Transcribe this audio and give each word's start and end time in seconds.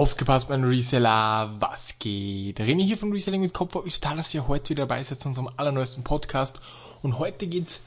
Aufgepasst, 0.00 0.48
mein 0.48 0.64
Reseller, 0.64 1.56
was 1.58 1.96
geht? 1.98 2.58
René 2.58 2.82
hier 2.82 2.96
von 2.96 3.12
Reselling 3.12 3.42
mit 3.42 3.52
Kopf. 3.52 3.76
Ich 3.84 4.00
total, 4.00 4.16
dass 4.16 4.32
ihr 4.32 4.48
heute 4.48 4.70
wieder 4.70 4.86
dabei 4.86 5.02
seid 5.02 5.20
zu 5.20 5.28
unserem 5.28 5.50
allerneuesten 5.58 6.04
Podcast. 6.04 6.58
Und 7.02 7.18
heute 7.18 7.46
geht's 7.46 7.82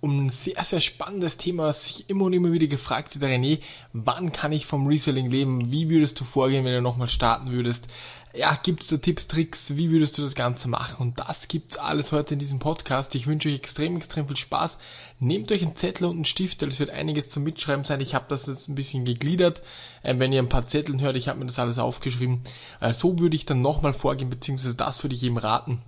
um 0.00 0.24
ein 0.24 0.30
sehr, 0.30 0.64
sehr 0.64 0.80
spannendes 0.80 1.36
Thema, 1.36 1.64
was 1.64 1.84
sich 1.84 2.08
immer 2.08 2.24
und 2.24 2.32
immer 2.32 2.50
wieder 2.50 2.66
gefragt 2.66 3.20
wird, 3.20 3.30
René, 3.30 3.58
wann 3.92 4.32
kann 4.32 4.52
ich 4.52 4.64
vom 4.64 4.86
Reselling 4.86 5.30
leben? 5.30 5.70
Wie 5.70 5.90
würdest 5.90 6.18
du 6.18 6.24
vorgehen, 6.24 6.64
wenn 6.64 6.72
du 6.72 6.80
nochmal 6.80 7.10
starten 7.10 7.50
würdest? 7.50 7.88
Ja, 8.32 8.58
gibt's 8.62 8.86
da 8.88 8.96
Tipps, 8.96 9.26
Tricks, 9.26 9.76
wie 9.76 9.90
würdest 9.90 10.16
du 10.16 10.22
das 10.22 10.36
Ganze 10.36 10.68
machen? 10.68 10.98
Und 11.00 11.18
das 11.18 11.48
gibt's 11.48 11.76
alles 11.76 12.12
heute 12.12 12.34
in 12.34 12.38
diesem 12.38 12.60
Podcast. 12.60 13.14
Ich 13.16 13.26
wünsche 13.26 13.48
euch 13.48 13.56
extrem, 13.56 13.96
extrem 13.96 14.28
viel 14.28 14.36
Spaß. 14.36 14.78
Nehmt 15.18 15.50
euch 15.50 15.62
einen 15.62 15.74
Zettel 15.74 16.06
und 16.06 16.14
einen 16.14 16.24
Stift, 16.24 16.62
weil 16.62 16.68
es 16.68 16.78
wird 16.78 16.90
einiges 16.90 17.28
zum 17.28 17.42
Mitschreiben 17.42 17.84
sein. 17.84 18.00
Ich 18.00 18.14
habe 18.14 18.26
das 18.28 18.46
jetzt 18.46 18.68
ein 18.68 18.76
bisschen 18.76 19.04
gegliedert. 19.04 19.62
Ähm, 20.04 20.20
wenn 20.20 20.32
ihr 20.32 20.40
ein 20.40 20.48
paar 20.48 20.68
Zetteln 20.68 21.00
hört, 21.00 21.16
ich 21.16 21.26
habe 21.26 21.40
mir 21.40 21.46
das 21.46 21.58
alles 21.58 21.80
aufgeschrieben. 21.80 22.42
Äh, 22.80 22.92
so 22.92 23.18
würde 23.18 23.34
ich 23.34 23.46
dann 23.46 23.62
nochmal 23.62 23.94
vorgehen, 23.94 24.30
beziehungsweise 24.30 24.76
das 24.76 25.02
würde 25.02 25.16
ich 25.16 25.22
eben 25.24 25.38
raten 25.38 25.82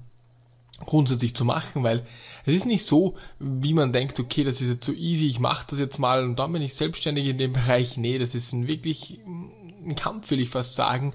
grundsätzlich 0.85 1.37
zu 1.37 1.45
machen, 1.45 1.85
weil 1.85 2.05
es 2.45 2.57
ist 2.57 2.67
nicht 2.67 2.85
so, 2.85 3.15
wie 3.39 3.73
man 3.73 3.93
denkt, 3.93 4.19
okay, 4.19 4.43
das 4.43 4.61
ist 4.61 4.69
jetzt 4.69 4.85
so 4.85 4.93
easy, 4.93 5.27
ich 5.27 5.39
mache 5.39 5.65
das 5.71 5.79
jetzt 5.79 5.99
mal 5.99 6.25
und 6.25 6.41
dann 6.41 6.53
bin 6.53 6.61
ich 6.61 6.75
selbstständig 6.75 7.27
in 7.27 7.39
dem 7.39 7.53
Bereich. 7.53 7.97
Nee, 7.97 8.19
das 8.19 8.35
ist 8.35 8.53
ein 8.53 8.67
wirklich 8.67 9.21
ein 9.25 9.95
Kampf, 9.95 10.33
will 10.33 10.41
ich 10.41 10.49
fast 10.49 10.75
sagen 10.75 11.13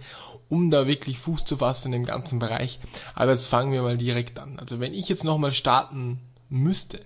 um 0.50 0.72
da 0.72 0.88
wirklich 0.88 1.20
Fuß 1.20 1.46
zu 1.46 1.58
fassen 1.58 1.94
in 1.94 2.02
dem 2.02 2.06
ganzen 2.06 2.40
Bereich. 2.40 2.80
Aber 3.16 3.32
jetzt 3.32 3.48
fangen 3.48 3.72
wir 3.72 3.82
mal 3.82 3.98
direkt 3.98 4.40
an. 4.40 4.60
Also 4.60 4.80
wenn 4.80 4.94
ich 4.94 5.10
jetzt 5.10 5.23
nochmal 5.23 5.54
starten 5.54 6.20
müsste, 6.50 7.02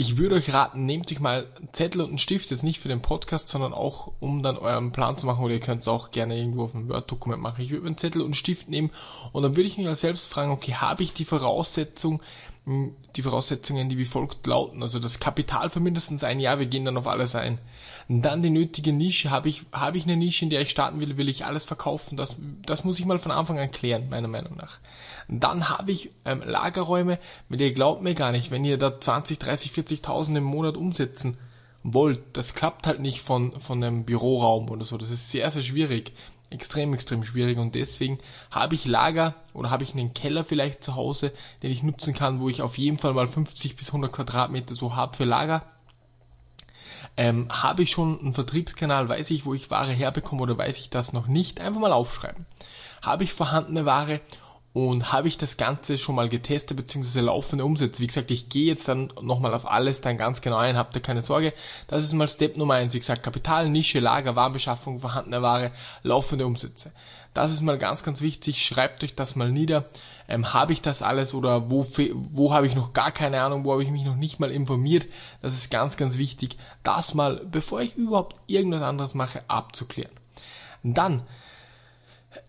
ich 0.00 0.16
würde 0.16 0.36
euch 0.36 0.52
raten, 0.52 0.86
nehmt 0.86 1.10
euch 1.10 1.18
mal 1.18 1.48
einen 1.56 1.72
Zettel 1.72 2.02
und 2.02 2.10
einen 2.10 2.18
Stift, 2.18 2.52
jetzt 2.52 2.62
nicht 2.62 2.78
für 2.78 2.86
den 2.86 3.02
Podcast, 3.02 3.48
sondern 3.48 3.72
auch, 3.72 4.12
um 4.20 4.44
dann 4.44 4.56
euren 4.56 4.92
Plan 4.92 5.18
zu 5.18 5.26
machen, 5.26 5.44
oder 5.44 5.54
ihr 5.54 5.60
könnt 5.60 5.80
es 5.80 5.88
auch 5.88 6.12
gerne 6.12 6.38
irgendwo 6.38 6.62
auf 6.62 6.74
einem 6.74 6.88
Word-Dokument 6.88 7.42
machen. 7.42 7.64
Ich 7.64 7.70
würde 7.70 7.84
einen 7.84 7.96
Zettel 7.96 8.20
und 8.20 8.28
einen 8.28 8.34
Stift 8.34 8.68
nehmen 8.68 8.90
und 9.32 9.42
dann 9.42 9.56
würde 9.56 9.68
ich 9.68 9.76
mich 9.76 9.88
als 9.88 10.02
selbst 10.02 10.26
fragen, 10.26 10.52
okay, 10.52 10.74
habe 10.74 11.02
ich 11.02 11.14
die 11.14 11.24
Voraussetzung, 11.24 12.22
die 13.16 13.22
Voraussetzungen, 13.22 13.88
die 13.88 13.96
wie 13.96 14.04
folgt 14.04 14.46
lauten. 14.46 14.82
Also 14.82 14.98
das 14.98 15.20
Kapital 15.20 15.70
für 15.70 15.80
mindestens 15.80 16.22
ein 16.22 16.38
Jahr, 16.38 16.58
wir 16.58 16.66
gehen 16.66 16.84
dann 16.84 16.98
auf 16.98 17.06
alles 17.06 17.34
ein. 17.34 17.58
Dann 18.08 18.42
die 18.42 18.50
nötige 18.50 18.92
Nische. 18.92 19.30
Habe 19.30 19.48
ich, 19.48 19.64
habe 19.72 19.96
ich 19.96 20.04
eine 20.04 20.16
Nische, 20.16 20.44
in 20.44 20.50
der 20.50 20.60
ich 20.60 20.70
starten 20.70 21.00
will, 21.00 21.16
will 21.16 21.28
ich 21.28 21.46
alles 21.46 21.64
verkaufen? 21.64 22.16
Das, 22.16 22.36
das 22.66 22.84
muss 22.84 22.98
ich 22.98 23.06
mal 23.06 23.18
von 23.18 23.32
Anfang 23.32 23.58
an 23.58 23.70
klären, 23.70 24.10
meiner 24.10 24.28
Meinung 24.28 24.56
nach. 24.56 24.78
Dann 25.28 25.68
habe 25.70 25.92
ich 25.92 26.10
ähm, 26.24 26.42
Lagerräume, 26.44 27.18
mit 27.48 27.60
ihr 27.60 27.72
glaubt 27.72 28.02
mir 28.02 28.14
gar 28.14 28.32
nicht, 28.32 28.50
wenn 28.50 28.64
ihr 28.64 28.76
da 28.76 29.00
20, 29.00 29.38
30, 29.38 29.72
40.000 29.72 30.36
im 30.36 30.44
Monat 30.44 30.76
umsetzen 30.76 31.38
wollt, 31.82 32.20
das 32.34 32.54
klappt 32.54 32.86
halt 32.86 33.00
nicht 33.00 33.22
von, 33.22 33.58
von 33.60 33.82
einem 33.82 34.04
Büroraum 34.04 34.68
oder 34.68 34.84
so. 34.84 34.98
Das 34.98 35.10
ist 35.10 35.30
sehr, 35.30 35.50
sehr 35.50 35.62
schwierig 35.62 36.12
extrem, 36.50 36.94
extrem 36.94 37.24
schwierig 37.24 37.58
und 37.58 37.74
deswegen 37.74 38.18
habe 38.50 38.74
ich 38.74 38.84
Lager 38.84 39.34
oder 39.52 39.70
habe 39.70 39.84
ich 39.84 39.92
einen 39.92 40.14
Keller 40.14 40.44
vielleicht 40.44 40.82
zu 40.82 40.94
Hause, 40.94 41.32
den 41.62 41.70
ich 41.70 41.82
nutzen 41.82 42.14
kann, 42.14 42.40
wo 42.40 42.48
ich 42.48 42.62
auf 42.62 42.78
jeden 42.78 42.98
Fall 42.98 43.14
mal 43.14 43.28
50 43.28 43.76
bis 43.76 43.88
100 43.88 44.12
Quadratmeter 44.12 44.74
so 44.74 44.96
habe 44.96 45.16
für 45.16 45.24
Lager. 45.24 45.62
Ähm, 47.16 47.48
habe 47.50 47.82
ich 47.82 47.90
schon 47.90 48.18
einen 48.20 48.34
Vertriebskanal, 48.34 49.08
weiß 49.08 49.30
ich, 49.30 49.44
wo 49.44 49.52
ich 49.52 49.70
Ware 49.70 49.92
herbekomme 49.92 50.42
oder 50.42 50.56
weiß 50.56 50.78
ich 50.78 50.90
das 50.90 51.12
noch 51.12 51.26
nicht, 51.26 51.60
einfach 51.60 51.80
mal 51.80 51.92
aufschreiben. 51.92 52.46
Habe 53.02 53.24
ich 53.24 53.32
vorhandene 53.32 53.84
Ware 53.84 54.20
und 54.86 55.12
habe 55.12 55.26
ich 55.26 55.38
das 55.38 55.56
Ganze 55.56 55.98
schon 55.98 56.14
mal 56.14 56.28
getestet 56.28 56.76
bzw. 56.76 57.20
laufende 57.20 57.64
Umsätze. 57.64 58.00
Wie 58.00 58.06
gesagt, 58.06 58.30
ich 58.30 58.48
gehe 58.48 58.66
jetzt 58.66 58.86
dann 58.86 59.12
nochmal 59.20 59.52
auf 59.52 59.68
alles 59.68 60.00
dann 60.00 60.16
ganz 60.16 60.40
genau 60.40 60.56
ein, 60.56 60.76
habt 60.76 60.94
ihr 60.94 61.02
keine 61.02 61.22
Sorge. 61.22 61.52
Das 61.88 62.04
ist 62.04 62.12
mal 62.12 62.28
Step 62.28 62.56
Nummer 62.56 62.74
eins. 62.74 62.94
Wie 62.94 63.00
gesagt, 63.00 63.24
Kapital, 63.24 63.68
Nische, 63.70 63.98
Lager, 63.98 64.36
Warenbeschaffung, 64.36 65.00
vorhandene 65.00 65.42
Ware, 65.42 65.72
laufende 66.04 66.46
Umsätze. 66.46 66.92
Das 67.34 67.50
ist 67.50 67.60
mal 67.60 67.76
ganz, 67.76 68.04
ganz 68.04 68.20
wichtig. 68.20 68.64
Schreibt 68.64 69.02
euch 69.02 69.16
das 69.16 69.34
mal 69.34 69.50
nieder. 69.50 69.86
Ähm, 70.28 70.54
habe 70.54 70.72
ich 70.72 70.80
das 70.80 71.02
alles 71.02 71.34
oder 71.34 71.70
wo, 71.70 71.84
wo 72.14 72.54
habe 72.54 72.68
ich 72.68 72.76
noch 72.76 72.92
gar 72.92 73.10
keine 73.10 73.42
Ahnung, 73.42 73.64
wo 73.64 73.72
habe 73.72 73.82
ich 73.82 73.90
mich 73.90 74.04
noch 74.04 74.14
nicht 74.14 74.38
mal 74.38 74.52
informiert? 74.52 75.08
Das 75.42 75.54
ist 75.54 75.72
ganz, 75.72 75.96
ganz 75.96 76.18
wichtig, 76.18 76.56
das 76.84 77.14
mal, 77.14 77.44
bevor 77.50 77.80
ich 77.80 77.96
überhaupt 77.96 78.36
irgendwas 78.46 78.82
anderes 78.82 79.14
mache, 79.14 79.42
abzuklären. 79.48 80.12
Dann 80.84 81.24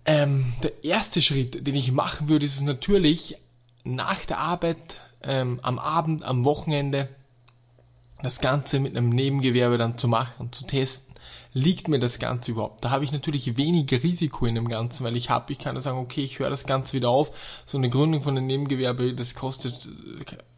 ähm, 0.06 0.54
der 0.64 0.84
erste 0.84 1.22
Schritt, 1.22 1.66
den 1.66 1.76
ich 1.76 1.92
machen 1.92 2.30
würde, 2.30 2.46
ist 2.46 2.62
natürlich 2.62 3.38
nach 3.84 4.26
der 4.26 4.40
Arbeit, 4.40 5.02
ähm, 5.22 5.60
am 5.62 5.80
Abend, 5.80 6.24
am 6.24 6.46
Wochenende, 6.46 7.10
das 8.22 8.40
Ganze 8.42 8.80
mit 8.80 8.98
einem 8.98 9.10
Nebengewerbe 9.10 9.78
dann 9.78 9.98
zu 9.98 10.08
machen, 10.08 10.52
zu 10.52 10.66
testen. 10.66 11.16
Liegt 11.54 11.88
mir 11.88 12.00
das 12.00 12.20
Ganze 12.20 12.52
überhaupt? 12.52 12.84
Da 12.84 12.92
habe 12.92 13.04
ich 13.04 13.12
natürlich 13.12 13.58
weniger 13.58 14.04
Risiko 14.04 14.46
in 14.46 14.56
dem 14.56 14.68
Ganzen, 14.68 15.04
weil 15.04 15.16
ich 15.16 15.30
habe, 15.30 15.52
ich 15.52 15.60
kann 15.60 15.76
da 15.76 15.82
sagen, 15.82 15.98
okay, 15.98 16.22
ich 16.22 16.40
höre 16.40 16.50
das 16.50 16.66
Ganze 16.66 16.94
wieder 16.94 17.10
auf. 17.10 17.32
So 17.66 17.78
eine 17.78 17.90
Gründung 17.90 18.22
von 18.22 18.38
einem 18.38 18.48
Nebengewerbe, 18.48 19.14
das 19.14 19.36
kostet, 19.36 19.90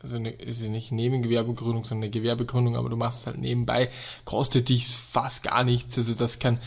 also 0.02 0.18
eine, 0.18 0.32
ist 0.32 0.62
ja 0.62 0.70
nicht 0.70 0.92
Nebengewerbegründung, 0.92 1.86
sondern 1.86 2.06
eine 2.06 2.12
Gewerbegründung, 2.12 2.76
aber 2.76 2.90
du 2.90 2.98
machst 2.98 3.22
es 3.22 3.28
halt 3.28 3.38
nebenbei, 3.38 3.90
kostet 4.26 4.70
dich 4.70 4.88
fast 4.88 5.44
gar 5.44 5.64
nichts. 5.64 5.98
Also 5.98 6.14
das 6.14 6.40
kann 6.40 6.60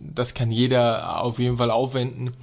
das 0.00 0.34
kann 0.34 0.50
jeder 0.50 1.22
auf 1.22 1.38
jeden 1.38 1.56
Fall 1.56 1.70
aufwenden. 1.70 2.34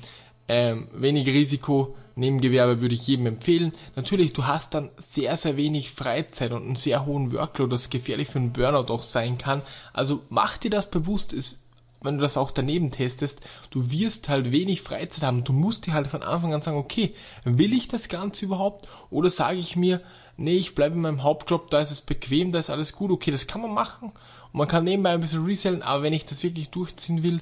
Ähm, 0.47 0.87
wenig 0.93 1.27
Risiko, 1.27 1.95
Nebengewerbe 2.15 2.81
würde 2.81 2.95
ich 2.95 3.07
jedem 3.07 3.25
empfehlen. 3.27 3.73
Natürlich, 3.95 4.33
du 4.33 4.45
hast 4.45 4.73
dann 4.73 4.89
sehr, 4.97 5.37
sehr 5.37 5.57
wenig 5.57 5.91
Freizeit 5.91 6.51
und 6.51 6.63
einen 6.63 6.75
sehr 6.75 7.05
hohen 7.05 7.31
Workload, 7.31 7.71
das 7.71 7.89
gefährlich 7.89 8.29
für 8.29 8.39
einen 8.39 8.53
Burnout 8.53 8.93
auch 8.93 9.03
sein 9.03 9.37
kann. 9.37 9.61
Also 9.93 10.21
mach 10.29 10.57
dir 10.57 10.69
das 10.69 10.89
bewusst, 10.89 11.33
ist, 11.33 11.61
wenn 12.01 12.17
du 12.17 12.21
das 12.21 12.37
auch 12.37 12.51
daneben 12.51 12.91
testest, 12.91 13.41
du 13.69 13.91
wirst 13.91 14.27
halt 14.27 14.51
wenig 14.51 14.81
Freizeit 14.81 15.23
haben. 15.23 15.43
Du 15.43 15.53
musst 15.53 15.85
dir 15.85 15.93
halt 15.93 16.07
von 16.07 16.23
Anfang 16.23 16.53
an 16.53 16.61
sagen, 16.61 16.77
okay, 16.77 17.13
will 17.43 17.73
ich 17.73 17.87
das 17.87 18.09
Ganze 18.09 18.45
überhaupt? 18.45 18.87
Oder 19.09 19.29
sage 19.29 19.59
ich 19.59 19.75
mir, 19.75 20.01
nee, 20.37 20.57
ich 20.57 20.75
bleibe 20.75 20.95
in 20.95 21.01
meinem 21.01 21.23
Hauptjob, 21.23 21.69
da 21.69 21.79
ist 21.79 21.91
es 21.91 22.01
bequem, 22.01 22.51
da 22.51 22.59
ist 22.59 22.69
alles 22.69 22.93
gut, 22.93 23.11
okay, 23.11 23.31
das 23.31 23.47
kann 23.47 23.61
man 23.61 23.73
machen. 23.73 24.11
Und 24.51 24.57
man 24.57 24.67
kann 24.67 24.83
nebenbei 24.83 25.11
ein 25.11 25.21
bisschen 25.21 25.45
resellen, 25.45 25.81
aber 25.81 26.03
wenn 26.03 26.13
ich 26.13 26.25
das 26.25 26.43
wirklich 26.43 26.69
durchziehen 26.69 27.23
will, 27.23 27.41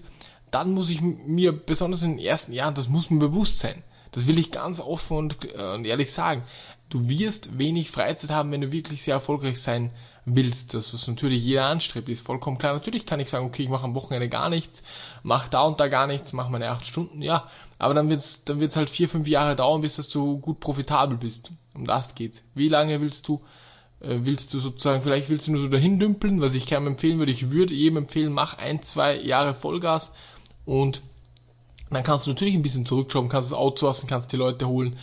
dann 0.51 0.73
muss 0.73 0.89
ich 0.89 1.01
mir, 1.01 1.51
besonders 1.51 2.03
in 2.03 2.17
den 2.17 2.25
ersten 2.25 2.53
Jahren, 2.53 2.75
das 2.75 2.87
muss 2.87 3.09
mir 3.09 3.19
bewusst 3.19 3.59
sein. 3.59 3.83
Das 4.11 4.25
will 4.25 4.39
ich 4.39 4.51
ganz 4.51 4.79
offen 4.79 5.17
und, 5.17 5.37
äh, 5.45 5.73
und 5.75 5.85
ehrlich 5.85 6.11
sagen. 6.11 6.43
Du 6.89 7.07
wirst 7.07 7.59
wenig 7.59 7.91
Freizeit 7.91 8.31
haben, 8.31 8.51
wenn 8.51 8.61
du 8.61 8.71
wirklich 8.71 9.03
sehr 9.03 9.13
erfolgreich 9.13 9.61
sein 9.61 9.91
willst. 10.25 10.73
Das, 10.73 10.93
was 10.93 11.07
natürlich 11.07 11.43
jeder 11.43 11.65
anstrebt, 11.65 12.09
ist 12.09 12.25
vollkommen 12.25 12.57
klar. 12.57 12.73
Natürlich 12.73 13.05
kann 13.05 13.19
ich 13.19 13.29
sagen, 13.29 13.45
okay, 13.45 13.63
ich 13.63 13.69
mache 13.69 13.83
am 13.83 13.95
Wochenende 13.95 14.27
gar 14.27 14.49
nichts, 14.49 14.81
mache 15.21 15.49
da 15.49 15.61
und 15.61 15.79
da 15.79 15.87
gar 15.87 16.07
nichts, 16.07 16.33
mache 16.33 16.51
meine 16.51 16.69
acht 16.69 16.85
Stunden, 16.85 17.21
ja. 17.21 17.49
Aber 17.77 17.93
dann 17.93 18.09
wird's, 18.09 18.43
dann 18.43 18.59
wird's 18.59 18.75
halt 18.75 18.89
vier, 18.89 19.07
fünf 19.07 19.27
Jahre 19.27 19.55
dauern, 19.55 19.81
bis 19.81 19.95
dass 19.95 20.09
du 20.09 20.39
gut 20.39 20.59
profitabel 20.59 21.17
bist. 21.17 21.51
Um 21.73 21.85
das 21.85 22.15
geht's. 22.15 22.43
Wie 22.55 22.69
lange 22.69 22.99
willst 23.01 23.27
du 23.27 23.41
willst 23.99 24.53
du 24.53 24.59
sozusagen, 24.59 25.01
vielleicht 25.01 25.29
willst 25.29 25.47
du 25.47 25.51
nur 25.51 25.61
so 25.61 25.67
dahin 25.67 25.99
dümpeln, 25.99 26.41
was 26.41 26.53
ich 26.53 26.65
keinem 26.65 26.87
empfehlen 26.87 27.19
würde. 27.19 27.31
Ich 27.31 27.51
würde 27.51 27.73
jedem 27.73 27.97
empfehlen, 27.97 28.31
mach 28.31 28.57
ein, 28.57 28.81
zwei 28.81 29.15
Jahre 29.19 29.53
Vollgas 29.53 30.11
und 30.65 31.01
dann 31.89 32.03
kannst 32.03 32.25
du 32.25 32.31
natürlich 32.31 32.55
ein 32.55 32.61
bisschen 32.61 32.85
zurückschauen, 32.85 33.29
kannst 33.29 33.47
es 33.47 33.53
outsourcen, 33.53 34.07
kannst 34.07 34.31
die 34.31 34.37
Leute 34.37 34.67
holen. 34.67 34.97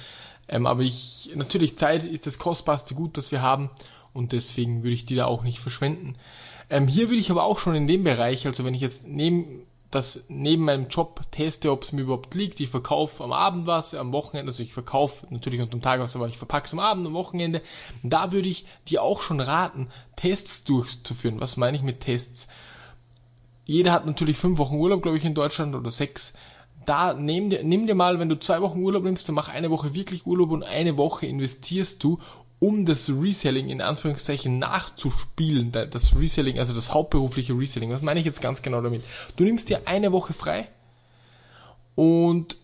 Ähm, 0.48 0.66
aber 0.66 0.82
ich, 0.82 1.30
natürlich 1.34 1.76
Zeit 1.76 2.04
ist 2.04 2.26
das 2.26 2.38
kostbarste 2.38 2.94
Gut, 2.94 3.16
das 3.16 3.32
wir 3.32 3.42
haben 3.42 3.70
und 4.12 4.32
deswegen 4.32 4.82
würde 4.82 4.94
ich 4.94 5.04
die 5.04 5.16
da 5.16 5.26
auch 5.26 5.42
nicht 5.42 5.58
verschwenden. 5.58 6.14
Ähm, 6.70 6.88
hier 6.88 7.08
würde 7.08 7.20
ich 7.20 7.30
aber 7.30 7.44
auch 7.44 7.58
schon 7.58 7.74
in 7.74 7.86
dem 7.86 8.04
Bereich, 8.04 8.46
also 8.46 8.64
wenn 8.64 8.74
ich 8.74 8.80
jetzt 8.80 9.06
neben 9.06 9.66
das 9.96 10.20
neben 10.28 10.64
meinem 10.64 10.88
Job 10.88 11.22
teste, 11.30 11.72
ob 11.72 11.84
es 11.84 11.92
mir 11.92 12.02
überhaupt 12.02 12.34
liegt. 12.34 12.60
Ich 12.60 12.68
verkaufe 12.68 13.24
am 13.24 13.32
Abend 13.32 13.66
was, 13.66 13.94
am 13.94 14.12
Wochenende, 14.12 14.50
also 14.50 14.62
ich 14.62 14.72
verkaufe 14.72 15.26
natürlich 15.30 15.60
unter 15.60 15.76
dem 15.76 15.82
Tag 15.82 16.00
was, 16.00 16.14
aber 16.14 16.28
ich 16.28 16.38
verpacke 16.38 16.66
es 16.66 16.72
am 16.72 16.80
Abend, 16.80 17.06
am 17.06 17.14
Wochenende. 17.14 17.62
Da 18.02 18.30
würde 18.30 18.48
ich 18.48 18.66
dir 18.88 19.02
auch 19.02 19.22
schon 19.22 19.40
raten, 19.40 19.88
Tests 20.14 20.64
durchzuführen. 20.64 21.40
Was 21.40 21.56
meine 21.56 21.76
ich 21.76 21.82
mit 21.82 22.00
Tests? 22.00 22.46
Jeder 23.64 23.92
hat 23.92 24.06
natürlich 24.06 24.36
fünf 24.36 24.58
Wochen 24.58 24.76
Urlaub, 24.76 25.02
glaube 25.02 25.18
ich, 25.18 25.24
in 25.24 25.34
Deutschland 25.34 25.74
oder 25.74 25.90
sechs. 25.90 26.34
Da 26.84 27.14
nimm 27.14 27.50
dir, 27.50 27.64
nimm 27.64 27.86
dir 27.86 27.96
mal, 27.96 28.20
wenn 28.20 28.28
du 28.28 28.38
zwei 28.38 28.60
Wochen 28.60 28.82
Urlaub 28.82 29.02
nimmst, 29.02 29.28
dann 29.28 29.34
mach 29.34 29.48
eine 29.48 29.70
Woche 29.70 29.94
wirklich 29.94 30.24
Urlaub 30.26 30.52
und 30.52 30.62
eine 30.62 30.96
Woche 30.96 31.26
investierst 31.26 32.04
du 32.04 32.20
um 32.58 32.86
das 32.86 33.08
Reselling 33.10 33.68
in 33.68 33.82
Anführungszeichen 33.82 34.58
nachzuspielen, 34.58 35.72
das 35.72 36.16
Reselling, 36.16 36.58
also 36.58 36.72
das 36.72 36.92
hauptberufliche 36.92 37.52
Reselling, 37.52 37.90
was 37.90 38.02
meine 38.02 38.20
ich 38.20 38.26
jetzt 38.26 38.40
ganz 38.40 38.62
genau 38.62 38.80
damit? 38.80 39.02
Du 39.36 39.44
nimmst 39.44 39.68
dir 39.68 39.82
eine 39.86 40.12
Woche 40.12 40.32
frei 40.32 40.68
und 41.94 42.56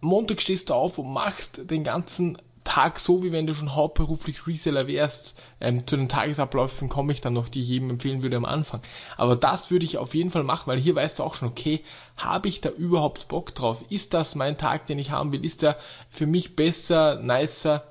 Montag 0.00 0.40
stehst 0.40 0.70
du 0.70 0.74
auf 0.74 0.98
und 0.98 1.12
machst 1.12 1.70
den 1.70 1.84
ganzen 1.84 2.38
Tag 2.64 3.00
so, 3.00 3.22
wie 3.22 3.32
wenn 3.32 3.46
du 3.46 3.54
schon 3.54 3.74
hauptberuflich 3.74 4.46
Reseller 4.46 4.86
wärst. 4.86 5.34
Ähm, 5.60 5.86
zu 5.86 5.96
den 5.96 6.08
Tagesabläufen 6.08 6.88
komme 6.88 7.12
ich 7.12 7.20
dann 7.20 7.32
noch, 7.32 7.48
die 7.48 7.62
ich 7.62 7.68
jedem 7.68 7.90
empfehlen 7.90 8.22
würde 8.22 8.36
am 8.36 8.44
Anfang. 8.44 8.80
Aber 9.16 9.34
das 9.34 9.70
würde 9.70 9.84
ich 9.84 9.98
auf 9.98 10.14
jeden 10.14 10.30
Fall 10.30 10.44
machen, 10.44 10.66
weil 10.66 10.78
hier 10.78 10.94
weißt 10.94 11.18
du 11.18 11.22
auch 11.22 11.34
schon, 11.34 11.48
okay, 11.48 11.82
habe 12.16 12.48
ich 12.48 12.60
da 12.60 12.68
überhaupt 12.68 13.28
Bock 13.28 13.54
drauf? 13.54 13.82
Ist 13.88 14.14
das 14.14 14.34
mein 14.34 14.58
Tag, 14.58 14.86
den 14.86 14.98
ich 14.98 15.10
haben 15.10 15.32
will? 15.32 15.44
Ist 15.44 15.62
der 15.62 15.78
für 16.10 16.26
mich 16.26 16.54
besser, 16.54 17.16
nicer? 17.16 17.89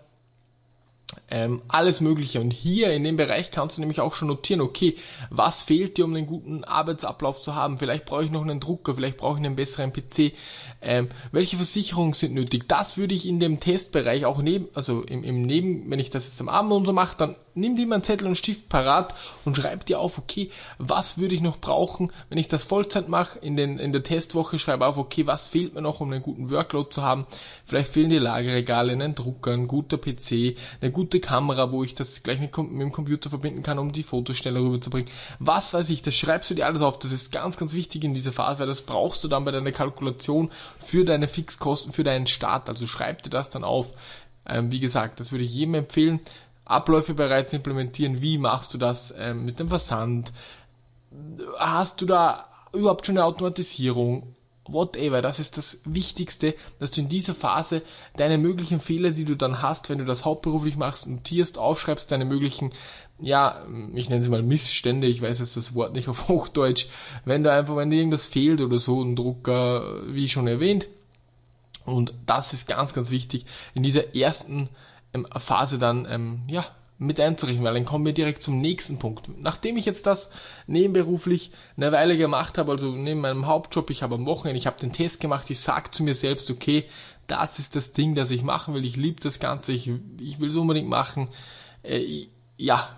Ähm, 1.29 1.61
alles 1.67 2.01
Mögliche. 2.01 2.39
Und 2.39 2.51
hier 2.51 2.91
in 2.91 3.03
dem 3.03 3.17
Bereich 3.17 3.51
kannst 3.51 3.77
du 3.77 3.81
nämlich 3.81 3.99
auch 3.99 4.13
schon 4.13 4.27
notieren, 4.27 4.61
okay, 4.61 4.95
was 5.29 5.61
fehlt 5.61 5.97
dir, 5.97 6.05
um 6.05 6.15
einen 6.15 6.27
guten 6.27 6.63
Arbeitsablauf 6.63 7.39
zu 7.39 7.55
haben? 7.55 7.77
Vielleicht 7.77 8.05
brauche 8.05 8.23
ich 8.23 8.31
noch 8.31 8.41
einen 8.41 8.59
Drucker, 8.59 8.95
vielleicht 8.95 9.17
brauche 9.17 9.39
ich 9.39 9.45
einen 9.45 9.55
besseren 9.55 9.91
PC. 9.93 10.33
Ähm, 10.81 11.09
welche 11.31 11.55
Versicherungen 11.55 12.13
sind 12.13 12.33
nötig? 12.33 12.67
Das 12.67 12.97
würde 12.97 13.15
ich 13.15 13.27
in 13.27 13.39
dem 13.39 13.59
Testbereich 13.59 14.25
auch 14.25 14.41
neben, 14.41 14.67
also 14.73 15.01
im, 15.01 15.23
im 15.23 15.41
Neben, 15.43 15.89
wenn 15.89 15.99
ich 15.99 16.09
das 16.09 16.27
jetzt 16.27 16.41
am 16.41 16.49
Abend 16.49 16.71
und 16.71 16.85
so 16.85 16.93
mache, 16.93 17.17
dann 17.17 17.35
nimm 17.59 17.75
dir 17.75 17.87
mal 17.87 17.95
einen 17.95 18.03
Zettel 18.03 18.27
und 18.27 18.35
Stift 18.35 18.69
parat 18.69 19.13
und 19.45 19.57
schreib 19.57 19.85
dir 19.85 19.99
auf, 19.99 20.17
okay, 20.17 20.51
was 20.77 21.17
würde 21.17 21.35
ich 21.35 21.41
noch 21.41 21.57
brauchen, 21.57 22.11
wenn 22.29 22.37
ich 22.37 22.47
das 22.47 22.63
Vollzeit 22.63 23.09
mache, 23.09 23.39
in, 23.39 23.55
den, 23.57 23.79
in 23.79 23.91
der 23.93 24.03
Testwoche 24.03 24.59
schreibe 24.59 24.87
auf, 24.87 24.97
okay, 24.97 25.27
was 25.27 25.47
fehlt 25.47 25.75
mir 25.75 25.81
noch, 25.81 25.99
um 25.99 26.11
einen 26.11 26.23
guten 26.23 26.49
Workload 26.49 26.89
zu 26.89 27.03
haben? 27.03 27.27
Vielleicht 27.65 27.91
fehlen 27.91 28.09
dir 28.09 28.19
Lagerregale, 28.19 28.93
einen 28.93 29.15
Drucker, 29.15 29.51
ein 29.51 29.67
guter 29.67 29.97
PC, 29.97 30.57
eine 30.81 30.91
gute 30.91 31.19
Kamera, 31.19 31.71
wo 31.71 31.83
ich 31.83 31.95
das 31.95 32.23
gleich 32.23 32.39
mit, 32.39 32.55
mit 32.57 32.81
dem 32.81 32.91
Computer 32.91 33.29
verbinden 33.29 33.63
kann, 33.63 33.79
um 33.79 33.91
die 33.91 34.03
Fotos 34.03 34.37
schneller 34.37 34.61
rüberzubringen. 34.61 35.09
Was 35.39 35.73
weiß 35.73 35.89
ich, 35.89 36.01
das 36.01 36.15
schreibst 36.15 36.49
du 36.49 36.55
dir 36.55 36.65
alles 36.65 36.81
auf. 36.81 36.99
Das 36.99 37.11
ist 37.11 37.31
ganz, 37.31 37.57
ganz 37.57 37.73
wichtig 37.73 38.03
in 38.03 38.13
dieser 38.13 38.31
Phase, 38.31 38.59
weil 38.59 38.67
das 38.67 38.81
brauchst 38.81 39.23
du 39.23 39.27
dann 39.27 39.45
bei 39.45 39.51
deiner 39.51 39.71
Kalkulation 39.71 40.51
für 40.79 41.05
deine 41.05 41.27
Fixkosten, 41.27 41.93
für 41.93 42.03
deinen 42.03 42.27
Start. 42.27 42.69
Also 42.69 42.87
schreib 42.87 43.23
dir 43.23 43.29
das 43.29 43.49
dann 43.49 43.63
auf. 43.63 43.93
Ähm, 44.45 44.71
wie 44.71 44.79
gesagt, 44.79 45.19
das 45.19 45.31
würde 45.31 45.43
ich 45.43 45.53
jedem 45.53 45.75
empfehlen. 45.75 46.19
Abläufe 46.69 47.13
bereits 47.13 47.53
implementieren. 47.53 48.21
Wie 48.21 48.37
machst 48.37 48.73
du 48.73 48.77
das 48.77 49.13
ähm, 49.17 49.45
mit 49.45 49.59
dem 49.59 49.69
Versand? 49.69 50.31
Hast 51.57 52.01
du 52.01 52.05
da 52.05 52.45
überhaupt 52.73 53.05
schon 53.05 53.17
eine 53.17 53.25
Automatisierung? 53.25 54.35
whatever. 54.71 55.21
Das 55.21 55.39
ist 55.39 55.57
das 55.57 55.79
Wichtigste, 55.85 56.55
dass 56.79 56.91
du 56.91 57.01
in 57.01 57.09
dieser 57.09 57.35
Phase 57.35 57.81
deine 58.15 58.37
möglichen 58.37 58.79
Fehler, 58.79 59.11
die 59.11 59.25
du 59.25 59.35
dann 59.35 59.61
hast, 59.61 59.89
wenn 59.89 59.97
du 59.97 60.05
das 60.05 60.25
hauptberuflich 60.25 60.77
machst, 60.77 61.07
notierst, 61.07 61.57
aufschreibst, 61.57 62.11
deine 62.11 62.25
möglichen, 62.25 62.71
ja, 63.19 63.65
ich 63.93 64.09
nenne 64.09 64.23
sie 64.23 64.29
mal 64.29 64.43
Missstände, 64.43 65.07
ich 65.07 65.21
weiß 65.21 65.39
jetzt 65.39 65.57
das 65.57 65.73
Wort 65.73 65.93
nicht 65.93 66.07
auf 66.07 66.27
Hochdeutsch, 66.27 66.87
wenn 67.25 67.43
du 67.43 67.51
einfach, 67.51 67.75
wenn 67.75 67.89
dir 67.89 67.97
irgendwas 67.97 68.25
fehlt 68.25 68.61
oder 68.61 68.79
so, 68.79 69.01
ein 69.01 69.15
Drucker, 69.15 70.01
wie 70.07 70.29
schon 70.29 70.47
erwähnt. 70.47 70.87
Und 71.85 72.13
das 72.25 72.53
ist 72.53 72.67
ganz, 72.67 72.93
ganz 72.93 73.09
wichtig, 73.09 73.45
in 73.73 73.83
dieser 73.83 74.15
ersten 74.15 74.69
ähm, 75.13 75.27
Phase 75.37 75.77
dann, 75.77 76.07
ähm, 76.09 76.41
ja, 76.47 76.65
mit 76.99 77.17
einzurichten, 77.17 77.63
weil 77.63 77.73
dann 77.73 77.85
kommen 77.85 78.05
wir 78.05 78.13
direkt 78.13 78.43
zum 78.43 78.59
nächsten 78.59 78.99
Punkt. 78.99 79.29
Nachdem 79.39 79.77
ich 79.77 79.85
jetzt 79.85 80.05
das 80.05 80.29
nebenberuflich 80.67 81.51
eine 81.77 81.93
Weile 81.93 82.17
gemacht 82.17 82.57
habe, 82.57 82.73
also 82.73 82.91
neben 82.91 83.21
meinem 83.21 83.47
Hauptjob, 83.47 83.89
ich 83.89 84.03
habe 84.03 84.15
am 84.15 84.25
Wochenende, 84.25 84.59
ich 84.59 84.67
habe 84.67 84.81
den 84.81 84.91
Test 84.91 85.21
gemacht, 85.21 85.49
ich 85.49 85.61
sage 85.61 85.91
zu 85.91 86.03
mir 86.03 86.13
selbst, 86.13 86.51
okay, 86.51 86.85
das 87.27 87.57
ist 87.57 87.77
das 87.77 87.93
Ding, 87.93 88.15
das 88.15 88.31
ich 88.31 88.43
machen 88.43 88.73
will, 88.73 88.83
ich 88.83 88.97
liebe 88.97 89.21
das 89.21 89.39
Ganze, 89.39 89.71
ich, 89.71 89.89
ich 90.19 90.41
will 90.41 90.49
es 90.49 90.55
unbedingt 90.55 90.89
machen. 90.89 91.29
Äh, 91.83 92.27
ja, 92.57 92.89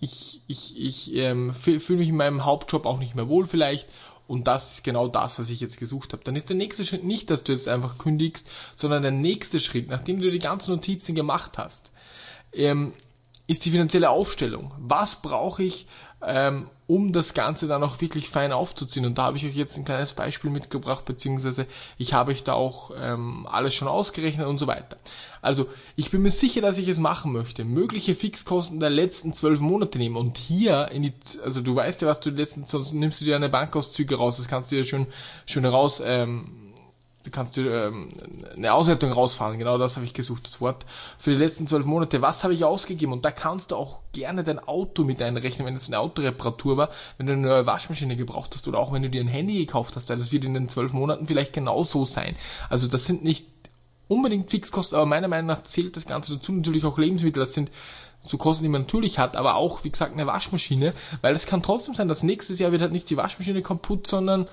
ich, 0.00 0.42
ich, 0.46 0.78
ich 0.78 1.14
ähm, 1.16 1.54
fühle 1.54 1.98
mich 1.98 2.10
in 2.10 2.16
meinem 2.16 2.44
Hauptjob 2.44 2.84
auch 2.84 2.98
nicht 2.98 3.14
mehr 3.14 3.30
wohl 3.30 3.46
vielleicht 3.46 3.88
und 4.26 4.46
das 4.46 4.74
ist 4.74 4.84
genau 4.84 5.08
das, 5.08 5.38
was 5.38 5.50
ich 5.50 5.60
jetzt 5.60 5.78
gesucht 5.78 6.12
habe. 6.12 6.24
Dann 6.24 6.36
ist 6.36 6.48
der 6.48 6.56
nächste 6.56 6.84
Schritt 6.84 7.04
nicht, 7.04 7.30
dass 7.30 7.44
du 7.44 7.52
jetzt 7.52 7.68
einfach 7.68 7.98
kündigst, 7.98 8.46
sondern 8.74 9.02
der 9.02 9.12
nächste 9.12 9.60
Schritt, 9.60 9.88
nachdem 9.88 10.18
du 10.18 10.30
die 10.30 10.38
ganzen 10.38 10.72
Notizen 10.72 11.14
gemacht 11.14 11.58
hast, 11.58 11.92
ähm, 12.52 12.92
ist 13.46 13.64
die 13.64 13.70
finanzielle 13.70 14.10
Aufstellung. 14.10 14.72
Was 14.78 15.22
brauche 15.22 15.62
ich, 15.62 15.86
ähm, 16.26 16.68
um 16.86 17.12
das 17.12 17.34
Ganze 17.34 17.66
dann 17.66 17.82
auch 17.82 18.00
wirklich 18.00 18.28
fein 18.28 18.52
aufzuziehen? 18.52 19.06
Und 19.06 19.18
da 19.18 19.24
habe 19.24 19.36
ich 19.36 19.44
euch 19.44 19.56
jetzt 19.56 19.76
ein 19.76 19.84
kleines 19.84 20.12
Beispiel 20.12 20.50
mitgebracht, 20.50 21.04
beziehungsweise 21.04 21.66
ich 21.98 22.12
habe 22.12 22.32
euch 22.32 22.44
da 22.44 22.54
auch 22.54 22.90
ähm, 22.98 23.46
alles 23.50 23.74
schon 23.74 23.88
ausgerechnet 23.88 24.46
und 24.46 24.58
so 24.58 24.66
weiter. 24.66 24.96
Also 25.42 25.68
ich 25.94 26.10
bin 26.10 26.22
mir 26.22 26.30
sicher, 26.30 26.60
dass 26.60 26.78
ich 26.78 26.88
es 26.88 26.98
machen 26.98 27.32
möchte. 27.32 27.64
Mögliche 27.64 28.14
Fixkosten 28.14 28.80
der 28.80 28.90
letzten 28.90 29.32
zwölf 29.32 29.60
Monate 29.60 29.98
nehmen 29.98 30.16
und 30.16 30.38
hier 30.38 30.88
in 30.92 31.02
die, 31.02 31.12
also 31.44 31.60
du 31.60 31.74
weißt 31.74 32.02
ja, 32.02 32.08
was 32.08 32.20
du 32.20 32.30
die 32.30 32.38
letzten, 32.38 32.64
sonst 32.64 32.92
nimmst 32.92 33.20
du 33.20 33.24
dir 33.24 33.36
eine 33.36 33.48
Bankauszüge 33.48 34.16
raus, 34.16 34.36
das 34.36 34.48
kannst 34.48 34.72
du 34.72 34.76
dir 34.76 34.84
schon 34.84 35.06
schon 35.46 35.64
raus 35.64 36.02
ähm, 36.04 36.65
du 37.26 37.30
kannst 37.32 37.56
dir 37.56 37.86
ähm, 37.86 38.12
eine 38.56 38.72
Auswertung 38.72 39.12
rausfahren, 39.12 39.58
genau 39.58 39.78
das 39.78 39.96
habe 39.96 40.06
ich 40.06 40.14
gesucht, 40.14 40.46
das 40.46 40.60
Wort. 40.60 40.86
Für 41.18 41.30
die 41.32 41.36
letzten 41.36 41.66
zwölf 41.66 41.84
Monate, 41.84 42.22
was 42.22 42.44
habe 42.44 42.54
ich 42.54 42.64
ausgegeben? 42.64 43.12
Und 43.12 43.24
da 43.24 43.32
kannst 43.32 43.72
du 43.72 43.76
auch 43.76 43.98
gerne 44.12 44.44
dein 44.44 44.60
Auto 44.60 45.02
mit 45.02 45.20
einrechnen, 45.20 45.66
wenn 45.66 45.74
es 45.74 45.88
eine 45.88 45.98
Autoreparatur 45.98 46.76
war, 46.76 46.90
wenn 47.18 47.26
du 47.26 47.32
eine 47.32 47.42
neue 47.42 47.66
Waschmaschine 47.66 48.16
gebraucht 48.16 48.54
hast 48.54 48.68
oder 48.68 48.78
auch 48.78 48.92
wenn 48.92 49.02
du 49.02 49.10
dir 49.10 49.20
ein 49.20 49.28
Handy 49.28 49.58
gekauft 49.58 49.96
hast, 49.96 50.08
weil 50.08 50.18
das 50.18 50.30
wird 50.30 50.44
in 50.44 50.54
den 50.54 50.68
zwölf 50.68 50.92
Monaten 50.92 51.26
vielleicht 51.26 51.52
genauso 51.52 52.04
sein. 52.04 52.36
Also 52.70 52.86
das 52.86 53.04
sind 53.04 53.24
nicht 53.24 53.46
unbedingt 54.06 54.48
Fixkosten, 54.48 54.96
aber 54.96 55.06
meiner 55.06 55.26
Meinung 55.26 55.46
nach 55.46 55.64
zählt 55.64 55.96
das 55.96 56.06
Ganze 56.06 56.36
dazu 56.36 56.52
natürlich 56.52 56.84
auch 56.84 56.96
Lebensmittel, 56.96 57.40
das 57.40 57.54
sind 57.54 57.72
so 58.22 58.38
Kosten, 58.38 58.62
die 58.62 58.68
man 58.68 58.82
natürlich 58.82 59.18
hat, 59.18 59.36
aber 59.36 59.56
auch, 59.56 59.82
wie 59.82 59.90
gesagt, 59.90 60.12
eine 60.12 60.26
Waschmaschine, 60.26 60.94
weil 61.22 61.34
es 61.34 61.46
kann 61.46 61.62
trotzdem 61.62 61.94
sein, 61.94 62.08
dass 62.08 62.22
nächstes 62.22 62.60
Jahr 62.60 62.70
wird 62.70 62.82
halt 62.82 62.92
nicht 62.92 63.10
die 63.10 63.16
Waschmaschine 63.16 63.62
kaputt, 63.62 64.06
sondern 64.06 64.48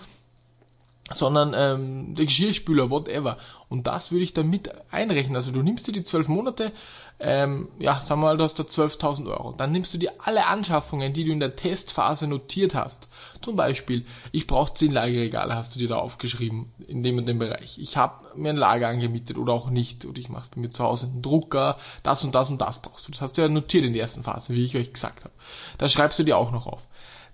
sondern 1.12 1.54
ähm, 1.56 2.16
der 2.16 2.26
Geschirrspüler, 2.26 2.90
whatever. 2.90 3.38
Und 3.68 3.88
das 3.88 4.12
würde 4.12 4.24
ich 4.24 4.34
dann 4.34 4.50
mit 4.50 4.72
einrechnen. 4.92 5.36
Also 5.36 5.52
du 5.52 5.62
nimmst 5.62 5.88
dir 5.88 5.92
die 5.92 6.04
zwölf 6.04 6.28
Monate, 6.28 6.72
ähm, 7.20 7.70
ja, 7.80 8.02
sagen 8.02 8.22
wir 8.22 8.28
mal, 8.28 8.38
du 8.38 8.44
hast 8.44 8.60
da 8.60 8.64
12.000 8.64 9.28
Euro. 9.28 9.54
Dann 9.54 9.72
nimmst 9.72 9.94
du 9.94 9.98
dir 9.98 10.12
alle 10.20 10.48
Anschaffungen, 10.48 11.14
die 11.14 11.26
du 11.26 11.32
in 11.32 11.40
der 11.40 11.56
Testphase 11.56 12.28
notiert 12.28 12.76
hast. 12.76 13.08
Zum 13.42 13.56
Beispiel, 13.56 14.06
ich 14.32 14.48
brauche 14.48 14.74
zehn 14.74 14.92
Lagerregale, 14.92 15.56
hast 15.56 15.76
du 15.76 15.80
dir 15.80 15.88
da 15.88 15.96
aufgeschrieben, 15.96 16.74
in 16.88 17.04
dem 17.04 17.18
und 17.18 17.26
dem 17.26 17.40
Bereich. 17.40 17.78
Ich 17.80 17.98
habe 17.98 18.26
mir 18.36 18.50
ein 18.50 18.58
Lager 18.58 18.88
angemietet 18.88 19.38
oder 19.38 19.54
auch 19.54 19.70
nicht. 19.70 20.06
Oder 20.06 20.20
ich 20.20 20.30
mache 20.30 20.50
bei 20.54 20.62
mir 20.62 20.72
zu 20.72 20.84
Hause 20.84 21.08
einen 21.08 21.22
Drucker, 21.22 21.78
das 22.02 22.24
und 22.24 22.34
das 22.36 22.50
und 22.50 22.62
das 22.62 22.82
brauchst 22.82 23.08
du. 23.08 23.12
Das 23.12 23.22
hast 23.22 23.38
du 23.38 23.42
ja 23.42 23.48
notiert 23.48 23.86
in 23.86 23.94
der 23.94 24.02
ersten 24.02 24.24
Phase, 24.24 24.54
wie 24.54 24.64
ich 24.64 24.76
euch 24.76 24.92
gesagt 24.92 25.24
habe. 25.24 25.34
Da 25.78 25.90
schreibst 25.90 26.20
du 26.20 26.24
dir 26.24 26.38
auch 26.38 26.52
noch 26.52 26.68
auf. 26.68 26.82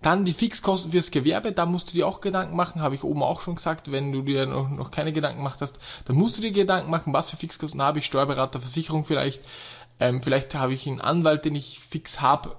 Dann 0.02 0.24
die 0.24 0.34
Fixkosten 0.34 0.92
fürs 0.92 1.12
Gewerbe, 1.12 1.52
da 1.52 1.66
musst 1.66 1.90
du 1.90 1.94
dir 1.94 2.08
auch 2.08 2.22
Gedanken 2.22 2.56
machen, 2.56 2.82
habe 2.82 2.96
ich 2.96 3.04
oben 3.04 3.22
auch 3.22 3.42
schon 3.42 3.56
gesagt, 3.56 3.92
wenn 3.92 4.14
du 4.14 4.22
dir 4.22 4.46
noch, 4.46 4.70
noch 4.70 4.92
keine 4.92 5.12
Gedanken 5.12 5.40
gemacht 5.40 5.60
hast, 5.60 5.78
dann 6.06 6.16
musst 6.16 6.38
du 6.38 6.42
dir 6.42 6.52
Gedanken 6.52 6.90
machen, 6.90 7.12
was 7.12 7.30
für 7.30 7.36
Fixkosten 7.36 7.82
habe 7.82 8.00
ich, 8.00 8.06
Steuerberater, 8.06 8.62
Versicherung 8.62 9.04
vielleicht, 9.04 9.42
ähm, 10.00 10.24
vielleicht 10.24 10.56
habe 10.56 10.74
ich 10.74 10.88
einen 10.88 11.02
Anwalt, 11.02 11.44
den 11.44 11.56
ich 11.56 11.82
fix 11.90 12.22
habe, 12.22 12.56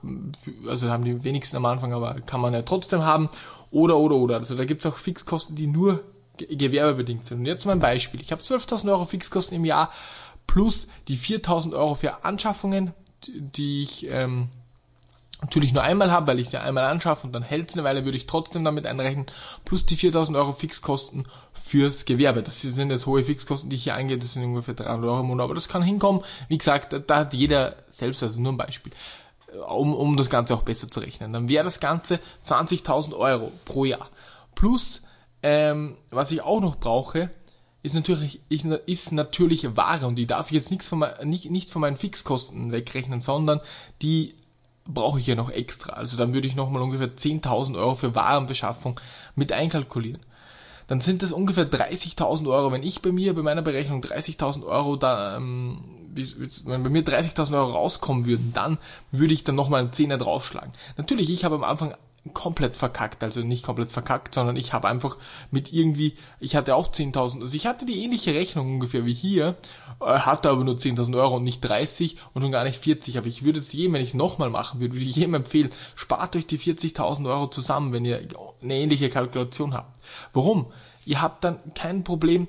also 0.67 0.91
haben 0.91 1.05
die 1.05 1.25
wenigsten 1.25 1.57
am 1.57 1.65
Anfang, 1.65 1.95
aber 1.95 2.21
kann 2.21 2.43
man 2.43 2.53
ja 2.53 2.61
trotzdem 2.63 3.05
haben, 3.05 3.31
oder, 3.71 3.97
oder, 3.97 4.17
oder. 4.17 4.37
Also 4.37 4.57
da 4.57 4.65
gibt 4.65 4.85
es 4.85 4.93
auch 4.93 4.97
Fixkosten, 4.97 5.57
die 5.57 5.67
nur 5.67 6.05
gewerbebedingt 6.37 7.25
sind. 7.25 7.39
Und 7.39 7.47
jetzt 7.47 7.65
mal 7.65 7.73
ein 7.73 7.81
Beispiel. 7.81 8.21
Ich 8.21 8.33
habe 8.33 8.43
12.000 8.43 8.91
Euro 8.91 9.07
Fixkosten 9.07 9.57
im 9.57 9.65
Jahr 9.65 9.93
plus 10.47 10.89
die 11.09 11.17
4.000 11.17 11.75
Euro 11.75 11.95
für 11.95 12.25
Anschaffungen, 12.25 12.93
die 13.27 13.83
ich 13.83 14.07
ähm, 14.09 14.49
natürlich 15.41 15.73
nur 15.73 15.83
einmal 15.83 16.11
habe, 16.11 16.27
weil 16.27 16.41
ich 16.41 16.51
sie 16.51 16.61
einmal 16.61 16.85
anschaffe 16.87 17.27
und 17.27 17.33
dann 17.33 17.43
hält 17.43 17.71
es 17.71 17.77
eine 17.77 17.85
Weile, 17.85 18.05
würde 18.05 18.17
ich 18.17 18.27
trotzdem 18.27 18.65
damit 18.65 18.87
einrechnen, 18.87 19.27
plus 19.65 19.87
die 19.87 19.97
4000 19.97 20.37
Euro 20.37 20.53
Fixkosten 20.53 21.27
fürs 21.53 22.05
Gewerbe. 22.05 22.43
Das 22.43 22.61
sind 22.61 22.91
jetzt 22.91 23.07
hohe 23.07 23.25
Fixkosten, 23.25 23.71
die 23.71 23.77
ich 23.77 23.85
hier 23.85 23.95
eingehe, 23.95 24.19
das 24.19 24.33
sind 24.33 24.45
ungefähr 24.45 24.75
300 24.75 25.09
Euro 25.09 25.21
im 25.21 25.27
Monat, 25.27 25.45
aber 25.45 25.55
das 25.55 25.69
kann 25.69 25.83
hinkommen. 25.83 26.23
Wie 26.49 26.59
gesagt, 26.59 26.95
da 27.07 27.17
hat 27.17 27.35
jeder 27.35 27.77
selbst, 27.89 28.23
also 28.23 28.41
nur 28.41 28.53
ein 28.53 28.59
Beispiel, 28.59 28.93
um, 29.69 29.95
um 29.95 30.17
das 30.17 30.31
Ganze 30.31 30.55
auch 30.55 30.63
besser 30.63 30.91
zu 30.91 31.01
rechnen. 31.01 31.33
Dann 31.33 31.49
wäre 31.49 31.65
das 31.65 31.81
Ganze 31.81 32.21
20.000 32.45 33.17
Euro 33.17 33.53
pro 33.65 33.85
Jahr. 33.85 34.09
Plus, 34.55 35.03
ähm, 35.43 35.97
was 36.11 36.31
ich 36.31 36.43
auch 36.43 36.61
noch 36.61 36.77
brauche, 36.77 37.31
ist 37.83 37.95
natürlich, 37.95 38.43
ist 38.51 39.13
natürlich 39.13 39.77
Ware 39.77 40.07
und 40.07 40.17
die 40.17 40.27
darf 40.27 40.49
ich 40.49 40.53
jetzt 40.53 40.71
nichts 40.71 40.89
von, 40.89 41.05
nicht, 41.25 41.51
nicht 41.51 41.71
von 41.71 41.81
meinen 41.81 41.97
Fixkosten 41.97 42.73
wegrechnen, 42.73 43.23
sondern 43.23 43.61
die 44.03 44.35
brauche 44.87 45.21
ich 45.21 45.27
ja 45.27 45.35
noch 45.35 45.51
extra. 45.51 45.93
Also 45.93 46.17
dann 46.17 46.35
würde 46.35 46.49
ich 46.49 46.57
nochmal 46.57 46.83
ungefähr 46.83 47.17
10.000 47.17 47.77
Euro 47.77 47.95
für 47.95 48.15
Warenbeschaffung 48.15 49.01
mit 49.35 49.53
einkalkulieren. 49.53 50.21
Dann 50.89 51.01
sind 51.01 51.23
das 51.23 51.31
ungefähr 51.31 51.71
30.000 51.71 52.51
Euro. 52.51 52.73
Wenn 52.73 52.83
ich 52.83 53.01
bei 53.01 53.13
mir, 53.13 53.35
bei 53.35 53.43
meiner 53.43 53.63
Berechnung 53.63 54.03
30.000 54.03 54.67
Euro 54.67 54.97
da, 54.97 55.37
ähm, 55.37 55.85
wenn 56.65 56.83
bei 56.83 56.91
mir 56.91 57.05
30.000 57.05 57.55
Euro 57.55 57.73
rauskommen 57.73 58.27
würden, 58.27 58.53
dann 58.53 58.79
würde 59.13 59.33
ich 59.33 59.45
dann 59.45 59.55
nochmal 59.55 59.83
einen 59.83 59.93
Zehner 59.93 60.19
draufschlagen. 60.19 60.73
Natürlich, 60.97 61.31
ich 61.31 61.45
habe 61.45 61.55
am 61.55 61.63
Anfang 61.63 61.95
komplett 62.35 62.77
verkackt, 62.77 63.23
also 63.23 63.41
nicht 63.41 63.65
komplett 63.65 63.93
verkackt, 63.93 64.35
sondern 64.35 64.57
ich 64.57 64.75
habe 64.75 64.89
einfach 64.89 65.17
mit 65.51 65.73
irgendwie, 65.73 66.17
ich 66.39 66.55
hatte 66.55 66.77
auch 66.77 66.93
10.000, 66.93 67.41
also 67.41 67.57
ich 67.57 67.67
hatte 67.67 67.87
die 67.87 68.05
ähnliche 68.05 68.35
Rechnung 68.35 68.75
ungefähr 68.75 69.07
wie 69.07 69.15
hier, 69.15 69.57
äh, 70.01 70.19
hatte 70.19 70.51
aber 70.51 70.63
nur 70.63 70.75
10.000 70.75 71.17
Euro 71.17 71.37
und 71.37 71.45
nicht 71.45 71.63
30 71.63 72.19
und 72.35 72.43
schon 72.43 72.53
gar 72.53 72.65
nicht 72.65 72.83
40, 72.83 73.17
aber 73.17 73.27
ich 73.27 73.43
würde 73.43 73.59
es 73.59 73.73
jedem, 73.73 73.95
wenn 73.95 74.03
ich 74.03 74.09
es 74.09 74.15
nochmal 74.15 74.51
machen 74.51 74.81
würde, 74.81 74.95
würde 74.95 75.05
ich 75.05 75.17
jedem 75.17 75.35
empfehlen, 75.35 75.73
spart 75.95 76.37
euch 76.37 76.47
die 76.47 76.59
40.000 76.59 77.27
Euro 77.27 77.49
zusammen, 77.49 77.93
wenn 77.93 78.05
ihr 78.05 78.21
eine 78.63 78.75
ähnliche 78.75 79.09
Kalkulation 79.09 79.73
habt. 79.73 79.99
Warum? 80.35 80.67
Ihr 81.07 81.23
habt 81.23 81.43
dann 81.45 81.59
kein 81.75 82.05
Problem, 82.05 82.49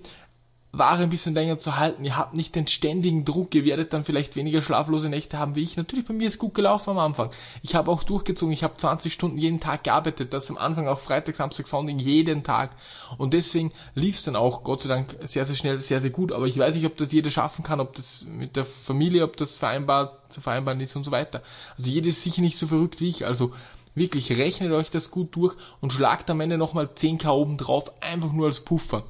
Ware 0.74 1.04
ein 1.04 1.10
bisschen 1.10 1.34
länger 1.34 1.58
zu 1.58 1.78
halten. 1.78 2.06
Ihr 2.06 2.16
habt 2.16 2.34
nicht 2.34 2.56
den 2.56 2.66
ständigen 2.66 3.26
Druck, 3.26 3.54
ihr 3.56 3.66
werdet 3.66 3.92
dann 3.92 4.06
vielleicht 4.06 4.38
weniger 4.38 4.62
schlaflose 4.62 5.10
Nächte 5.10 5.38
haben 5.38 5.56
wie 5.56 5.64
ich. 5.64 5.76
Natürlich, 5.76 6.06
bei 6.06 6.14
mir 6.14 6.30
ist 6.30 6.40
gut 6.40 6.54
gelaufen 6.54 6.92
am 6.92 7.00
Anfang. 7.00 7.32
Ich 7.62 7.76
habe 7.76 7.92
auch 7.92 8.04
durchgezogen, 8.04 8.54
ich 8.54 8.64
habe 8.64 8.78
20 8.78 9.14
Stunden 9.14 9.38
jeden 9.38 9.60
Tag 9.60 9.84
gearbeitet, 9.84 10.34
das 10.34 10.50
am 10.50 10.58
Anfang 10.58 10.88
auch 10.88 11.00
Freitag, 11.00 11.36
Samstag, 11.36 11.68
Sonntag, 11.68 12.00
jeden 12.00 12.44
Tag. 12.44 12.72
Und 13.18 13.34
deswegen 13.34 13.74
lief 13.96 14.16
es 14.16 14.24
dann 14.24 14.38
auch, 14.38 14.64
Gott 14.64 14.82
sei 14.82 14.90
Dank, 14.90 15.18
sehr, 15.26 15.44
sehr 15.44 15.58
schnell, 15.58 15.80
sehr, 15.82 16.00
sehr 16.00 16.10
gut. 16.10 16.32
Aber 16.32 16.48
ich 16.48 16.58
weiß 16.58 16.74
nicht, 16.76 16.86
ob 16.86 16.96
das 16.96 17.12
jeder 17.12 17.32
schaffen 17.32 17.64
kann, 17.64 17.82
ob 17.82 17.94
das 17.96 18.26
mit 18.26 18.56
der 18.56 18.66
Familie, 18.66 19.26
ob 19.26 19.36
das 19.36 19.56
vereinbar 19.56 20.20
zu 20.30 20.40
vereinbaren 20.40 20.80
ist 20.80 20.96
und 20.96 21.04
so 21.04 21.12
weiter. 21.12 21.42
Also 21.78 21.90
jeder 21.90 22.08
ist 22.08 22.24
sicher 22.24 22.42
nicht 22.42 22.58
so 22.58 22.68
verrückt 22.68 23.02
wie 23.02 23.10
ich. 23.10 23.26
Also 23.26 23.52
wirklich 23.94 24.32
rechnet 24.38 24.72
euch 24.72 24.90
das 24.90 25.12
gut 25.12 25.36
durch 25.36 25.56
und 25.82 25.92
schlagt 25.92 26.30
am 26.30 26.40
Ende 26.40 26.58
nochmal 26.58 26.86
10k 26.86 27.30
oben 27.30 27.58
drauf, 27.58 27.92
einfach 28.02 28.32
nur 28.32 28.48
als 28.48 28.62
Puffer. 28.62 29.04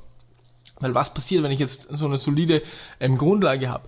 Weil 0.81 0.95
was 0.95 1.13
passiert, 1.13 1.43
wenn 1.43 1.51
ich 1.51 1.59
jetzt 1.59 1.87
so 1.89 2.05
eine 2.05 2.17
solide 2.17 2.61
ähm, 2.99 3.17
Grundlage 3.17 3.69
habe? 3.69 3.87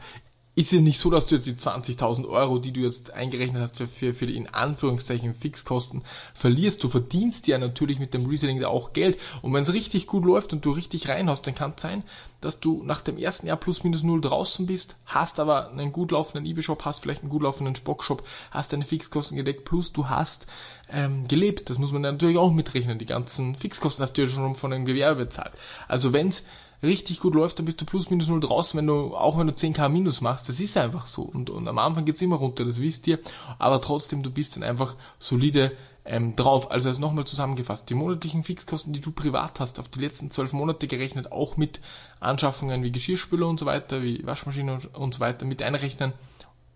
Ist 0.56 0.72
es 0.72 0.82
nicht 0.82 1.00
so, 1.00 1.10
dass 1.10 1.26
du 1.26 1.34
jetzt 1.34 1.48
die 1.48 1.56
20.000 1.56 2.30
Euro, 2.30 2.60
die 2.60 2.72
du 2.72 2.82
jetzt 2.82 3.12
eingerechnet 3.12 3.60
hast 3.60 3.78
für, 3.78 3.88
für, 3.88 4.14
für 4.14 4.28
die 4.28 4.38
in 4.38 4.48
Anführungszeichen 4.50 5.34
Fixkosten, 5.34 6.04
verlierst. 6.36 6.84
Du 6.84 6.90
verdienst 6.90 7.48
ja 7.48 7.58
natürlich 7.58 7.98
mit 7.98 8.14
dem 8.14 8.28
Reselling 8.28 8.60
da 8.60 8.68
auch 8.68 8.94
Geld. 8.94 9.18
Und 9.42 9.52
wenn 9.52 9.64
es 9.64 9.74
richtig 9.74 10.06
gut 10.06 10.26
läuft 10.26 10.54
und 10.54 10.64
du 10.64 10.70
richtig 10.70 11.10
reinhaust, 11.10 11.48
dann 11.48 11.56
kann 11.56 11.74
es 11.76 11.82
sein, 11.82 12.04
dass 12.40 12.60
du 12.60 12.84
nach 12.84 13.02
dem 13.02 13.18
ersten 13.18 13.48
Jahr 13.48 13.58
plus 13.58 13.84
minus 13.84 14.04
null 14.04 14.22
draußen 14.22 14.68
bist, 14.68 14.96
hast 15.08 15.40
aber 15.40 15.72
einen 15.72 15.92
gut 15.92 16.12
laufenden 16.12 16.46
eBay-Shop, 16.46 16.86
hast 16.86 17.00
vielleicht 17.00 17.22
einen 17.22 17.32
gut 17.32 17.42
laufenden 17.42 17.74
Spock-Shop, 17.74 18.22
hast 18.52 18.74
deine 18.74 18.86
Fixkosten 18.86 19.38
gedeckt, 19.38 19.66
plus 19.66 19.92
du 19.92 20.08
hast 20.08 20.46
ähm, 20.88 21.28
gelebt. 21.28 21.72
Das 21.72 21.80
muss 21.80 21.92
man 21.92 22.04
natürlich 22.04 22.38
auch 22.38 22.52
mitrechnen. 22.52 23.00
Die 23.00 23.08
ganzen 23.08 23.56
Fixkosten 23.56 24.04
hast 24.04 24.20
du 24.20 24.22
ja 24.22 24.28
schon 24.28 24.54
von 24.54 24.72
einem 24.72 24.86
Gewerbe 24.86 25.26
bezahlt. 25.26 25.54
Also 25.88 26.14
wenn's 26.14 26.44
richtig 26.84 27.20
gut 27.20 27.36
läuft, 27.36 27.60
dann 27.60 27.66
bist 27.66 27.82
du 27.82 27.86
plus 27.86 28.10
minus 28.10 28.28
null 28.28 28.40
draußen, 28.40 28.78
wenn 28.78 28.88
du, 28.88 29.16
auch 29.16 29.38
wenn 29.38 29.48
du 29.48 29.54
10k 29.54 29.90
minus 29.90 30.22
machst, 30.22 30.50
das 30.50 30.60
ist 30.60 30.78
einfach 30.78 31.08
so. 31.08 31.24
Und, 31.24 31.50
und 31.50 31.68
am 31.68 31.78
Anfang 31.78 32.06
geht's 32.06 32.22
immer 32.22 32.36
runter, 32.36 32.66
das 32.66 32.80
wisst 32.80 33.08
ihr, 33.08 33.20
aber 33.58 33.82
trotzdem, 33.82 34.22
du 34.24 34.30
bist 34.30 34.56
dann 34.56 34.64
einfach 34.64 34.96
solide 35.20 35.72
ähm, 36.06 36.36
drauf. 36.36 36.70
Also 36.70 36.90
jetzt 36.90 37.00
nochmal 37.00 37.26
zusammengefasst, 37.26 37.90
die 37.90 37.96
monatlichen 37.96 38.44
Fixkosten, 38.44 38.94
die 38.94 39.02
du 39.02 39.12
privat 39.12 39.60
hast, 39.60 39.80
auf 39.80 39.88
die 39.88 40.00
letzten 40.00 40.30
zwölf 40.30 40.54
Monate 40.54 40.88
gerechnet, 40.88 41.32
auch 41.32 41.58
mit 41.58 41.80
Anschaffungen 42.20 42.84
wie 42.84 42.92
Geschirrspüler 42.92 43.48
und 43.48 43.60
so 43.60 43.66
weiter, 43.66 44.04
wie 44.04 44.26
Waschmaschine 44.26 44.80
und 44.94 45.14
so 45.14 45.20
weiter 45.20 45.46
mit 45.46 45.62
einrechnen 45.62 46.14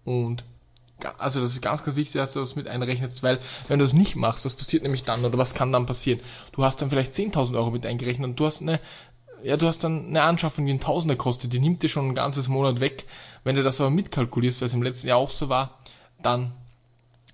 und 0.06 0.46
also 1.18 1.42
das 1.42 1.52
ist 1.52 1.62
ganz, 1.62 1.84
ganz 1.84 1.96
wichtig, 1.96 2.14
dass 2.14 2.34
du 2.34 2.40
das 2.40 2.56
mit 2.56 2.68
einrechnest, 2.68 3.22
weil 3.22 3.40
wenn 3.68 3.78
du 3.78 3.86
das 3.86 3.94
nicht 3.94 4.16
machst, 4.16 4.46
was 4.46 4.56
passiert 4.56 4.84
nämlich 4.84 5.04
dann 5.04 5.26
oder 5.26 5.38
was 5.38 5.54
kann 5.54 5.72
dann 5.72 5.86
passieren? 5.86 6.22
Du 6.54 6.64
hast 6.64 6.82
dann 6.82 6.90
vielleicht 6.90 7.14
10.000 7.14 7.56
Euro 7.56 7.70
mit 7.70 7.86
eingerechnet 7.86 8.30
und 8.30 8.40
du 8.40 8.46
hast 8.46 8.62
eine 8.62 8.80
ja, 9.44 9.58
du 9.58 9.68
hast 9.68 9.84
dann 9.84 10.08
eine 10.08 10.24
Anschaffung, 10.24 10.66
die 10.66 10.74
ein 10.74 10.80
Tausender 10.80 11.16
kostet, 11.16 11.54
die 11.54 11.60
nimmt 11.60 11.84
dir 11.84 11.90
schon 11.90 12.10
ein 12.10 12.16
ganzes 12.16 12.48
Monat 12.48 12.80
weg. 12.80 13.06
Wenn 13.44 13.56
du 13.56 13.64
das 13.64 13.80
aber 13.80 13.90
mitkalkulierst, 13.90 14.62
weil 14.62 14.68
es 14.68 14.74
im 14.74 14.84
letzten 14.84 15.08
Jahr 15.08 15.18
auch 15.18 15.32
so 15.32 15.50
war, 15.50 15.78
dann 16.22 16.54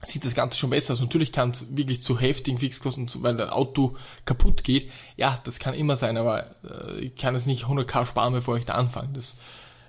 sieht 0.06 0.26
das 0.26 0.36
Ganze 0.36 0.58
schon 0.58 0.70
besser 0.70 0.94
aus. 0.94 1.00
Natürlich 1.00 1.32
kann 1.32 1.52
es 1.52 1.66
wirklich 1.76 2.02
zu 2.02 2.20
heftigen 2.20 2.60
Fixkosten, 2.60 3.10
weil 3.22 3.38
dein 3.38 3.50
Auto 3.50 3.96
kaputt 4.26 4.64
geht. 4.64 4.92
Ja, 5.16 5.40
das 5.44 5.60
kann 5.60 5.74
immer 5.74 5.96
sein, 5.96 6.18
aber 6.18 6.56
äh, 6.64 7.00
ich 7.00 7.16
kann 7.16 7.36
es 7.36 7.46
nicht 7.46 7.66
100k 7.66 8.06
sparen, 8.06 8.34
bevor 8.34 8.58
ich 8.58 8.66
da 8.66 8.74
anfange. 8.74 9.10
Das, 9.14 9.38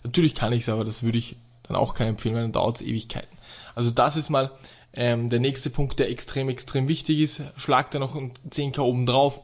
natürlich 0.04 0.34
kann 0.34 0.52
ich 0.52 0.62
es, 0.62 0.68
aber 0.68 0.84
das 0.84 1.02
würde 1.02 1.18
ich 1.18 1.36
dann 1.64 1.76
auch 1.76 1.94
keinen 1.94 2.10
empfehlen, 2.10 2.34
weil 2.34 2.42
dann 2.42 2.52
dauert 2.52 2.76
es 2.76 2.82
Ewigkeiten. 2.82 3.36
Also 3.74 3.90
das 3.90 4.16
ist 4.16 4.30
mal 4.30 4.52
ähm, 4.92 5.30
der 5.30 5.40
nächste 5.40 5.70
Punkt, 5.70 5.98
der 5.98 6.10
extrem, 6.10 6.48
extrem 6.48 6.88
wichtig 6.88 7.18
ist. 7.18 7.42
Schlag 7.56 7.90
da 7.90 7.98
noch 7.98 8.14
ein 8.14 8.32
10k 8.48 8.80
oben 8.80 9.06
drauf 9.06 9.40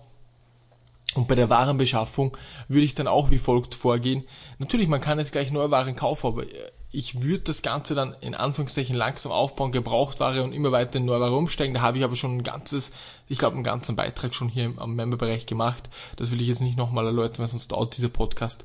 und 1.15 1.27
bei 1.27 1.35
der 1.35 1.51
Warenbeschaffung 1.51 2.37
würde 2.69 2.85
ich 2.85 2.95
dann 2.95 3.09
auch 3.09 3.31
wie 3.31 3.39
folgt 3.39 3.75
vorgehen. 3.75 4.25
Natürlich, 4.59 4.89
man 4.89 5.01
kann 5.01 5.19
jetzt 5.19 5.33
gleich 5.33 5.51
neue 5.51 5.71
Waren 5.71 5.97
kaufen, 5.97 6.29
aber 6.29 6.45
äh, 6.45 6.71
ich 6.93 7.23
würde 7.23 7.45
das 7.45 7.63
Ganze 7.63 7.95
dann 7.95 8.17
in 8.21 8.35
Anführungszeichen 8.35 8.97
langsam 8.97 9.31
aufbauen, 9.31 9.71
Gebrauchtware 9.71 10.43
und 10.43 10.53
immer 10.53 10.73
weiter 10.73 10.99
in 10.99 11.05
Neuware 11.05 11.37
umsteigen. 11.37 11.75
Da 11.75 11.81
habe 11.83 11.99
ich 11.99 12.05
aber 12.05 12.17
schon 12.17 12.39
ein 12.39 12.43
ganzes, 12.43 12.91
ich 13.29 13.39
glaube, 13.39 13.55
einen 13.55 13.65
ganzen 13.65 13.95
Beitrag 13.95 14.35
schon 14.35 14.49
hier 14.49 14.73
am 14.77 14.97
Memberbereich 14.97 15.47
gemacht. 15.47 15.89
Das 16.17 16.31
will 16.31 16.41
ich 16.41 16.49
jetzt 16.49 16.61
nicht 16.61 16.77
nochmal 16.77 17.07
erläutern, 17.07 17.39
weil 17.39 17.47
sonst 17.47 17.71
dauert 17.71 17.97
dieser 17.97 18.09
Podcast 18.09 18.65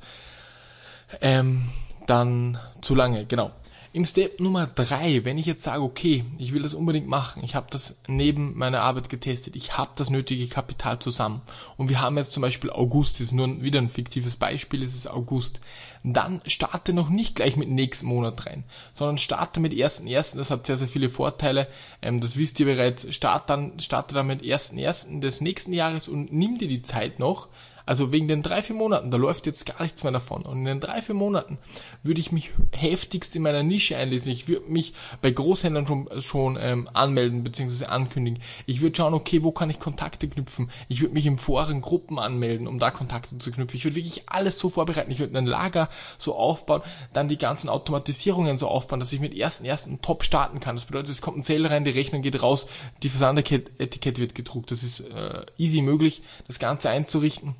ähm, 1.21 1.69
dann 2.07 2.59
zu 2.81 2.95
lange. 2.95 3.25
Genau. 3.25 3.51
Im 3.95 4.03
Step 4.03 4.41
Nummer 4.41 4.67
drei, 4.67 5.23
wenn 5.23 5.37
ich 5.37 5.45
jetzt 5.45 5.63
sage, 5.63 5.81
okay, 5.81 6.25
ich 6.37 6.51
will 6.51 6.63
das 6.63 6.73
unbedingt 6.73 7.07
machen, 7.07 7.45
ich 7.45 7.55
habe 7.55 7.67
das 7.69 7.95
neben 8.09 8.57
meiner 8.57 8.81
Arbeit 8.81 9.07
getestet, 9.07 9.55
ich 9.55 9.77
habe 9.77 9.91
das 9.95 10.09
nötige 10.09 10.47
Kapital 10.47 10.99
zusammen 10.99 11.41
und 11.77 11.87
wir 11.87 12.01
haben 12.01 12.17
jetzt 12.17 12.33
zum 12.33 12.41
Beispiel 12.41 12.71
August, 12.71 13.21
ist 13.21 13.31
nur 13.31 13.61
wieder 13.61 13.79
ein 13.79 13.87
fiktives 13.87 14.35
Beispiel, 14.35 14.83
es 14.83 14.95
ist 14.95 15.09
August, 15.09 15.61
dann 16.03 16.41
starte 16.45 16.91
noch 16.91 17.07
nicht 17.07 17.37
gleich 17.37 17.55
mit 17.55 17.69
nächsten 17.69 18.07
Monat 18.07 18.45
rein, 18.45 18.65
sondern 18.91 19.17
starte 19.17 19.61
mit 19.61 19.71
ersten 19.73 20.07
ersten. 20.07 20.39
Das 20.39 20.51
hat 20.51 20.65
sehr, 20.65 20.75
sehr 20.75 20.89
viele 20.89 21.07
Vorteile. 21.07 21.69
Ähm, 22.01 22.19
das 22.19 22.35
wisst 22.35 22.59
ihr 22.59 22.65
bereits. 22.65 23.11
Starte 23.15 23.45
dann, 23.47 23.79
starte 23.79 24.13
dann 24.13 24.27
mit 24.27 24.45
ersten 24.45 24.77
ersten 24.77 25.21
des 25.21 25.39
nächsten 25.39 25.71
Jahres 25.71 26.09
und 26.09 26.33
nimm 26.33 26.57
dir 26.57 26.67
die 26.67 26.81
Zeit 26.81 27.17
noch, 27.17 27.47
also 27.85 28.11
wegen 28.11 28.27
den 28.27 28.41
drei, 28.41 28.61
vier 28.61 28.75
Monaten, 28.75 29.11
da 29.11 29.17
läuft 29.17 29.45
jetzt 29.45 29.65
gar 29.65 29.81
nichts 29.81 30.03
mehr 30.03 30.11
davon. 30.11 30.43
Und 30.43 30.59
in 30.59 30.65
den 30.65 30.79
drei, 30.79 31.01
vier 31.01 31.15
Monaten 31.15 31.59
würde 32.03 32.19
ich 32.19 32.31
mich 32.31 32.51
heftigst 32.71 33.35
in 33.35 33.43
meiner 33.43 33.63
Nische 33.63 33.95
einlesen. 33.95 34.31
Ich 34.31 34.47
würde 34.47 34.71
mich 34.71 34.93
bei 35.21 35.31
Großhändlern 35.31 35.85
schon, 35.85 36.21
schon 36.21 36.57
ähm, 36.59 36.89
anmelden 36.93 37.43
bzw. 37.43 37.85
ankündigen. 37.85 38.41
Ich 38.65 38.81
würde 38.81 38.95
schauen, 38.95 39.13
okay, 39.13 39.43
wo 39.43 39.51
kann 39.51 39.69
ich 39.69 39.79
Kontakte 39.79 40.27
knüpfen? 40.27 40.71
Ich 40.87 41.01
würde 41.01 41.13
mich 41.13 41.25
in 41.25 41.37
Foren, 41.37 41.81
Gruppen 41.81 42.17
anmelden, 42.17 42.67
um 42.67 42.79
da 42.79 42.89
Kontakte 42.91 43.37
zu 43.37 43.51
knüpfen. 43.51 43.77
Ich 43.77 43.85
würde 43.85 43.95
wirklich 43.95 44.23
alles 44.27 44.57
so 44.57 44.69
vorbereiten. 44.69 45.11
Ich 45.11 45.19
würde 45.19 45.37
ein 45.37 45.45
Lager 45.45 45.89
so 46.17 46.35
aufbauen, 46.35 46.81
dann 47.13 47.27
die 47.27 47.37
ganzen 47.37 47.69
Automatisierungen 47.69 48.57
so 48.57 48.67
aufbauen, 48.67 48.99
dass 48.99 49.13
ich 49.13 49.19
mit 49.19 49.37
ersten 49.37 49.65
ersten 49.65 50.01
top 50.01 50.23
starten 50.23 50.59
kann. 50.59 50.75
Das 50.75 50.85
bedeutet, 50.85 51.11
es 51.11 51.21
kommt 51.21 51.37
ein 51.37 51.43
Zähler 51.43 51.69
rein, 51.69 51.83
die 51.83 51.91
Rechnung 51.91 52.21
geht 52.21 52.41
raus, 52.41 52.67
die 53.03 53.09
Versandetikette 53.09 54.21
wird 54.21 54.33
gedruckt. 54.33 54.71
Das 54.71 54.81
ist 54.81 55.01
äh, 55.01 55.45
easy 55.57 55.81
möglich, 55.81 56.23
das 56.47 56.59
Ganze 56.59 56.89
einzurichten 56.89 57.55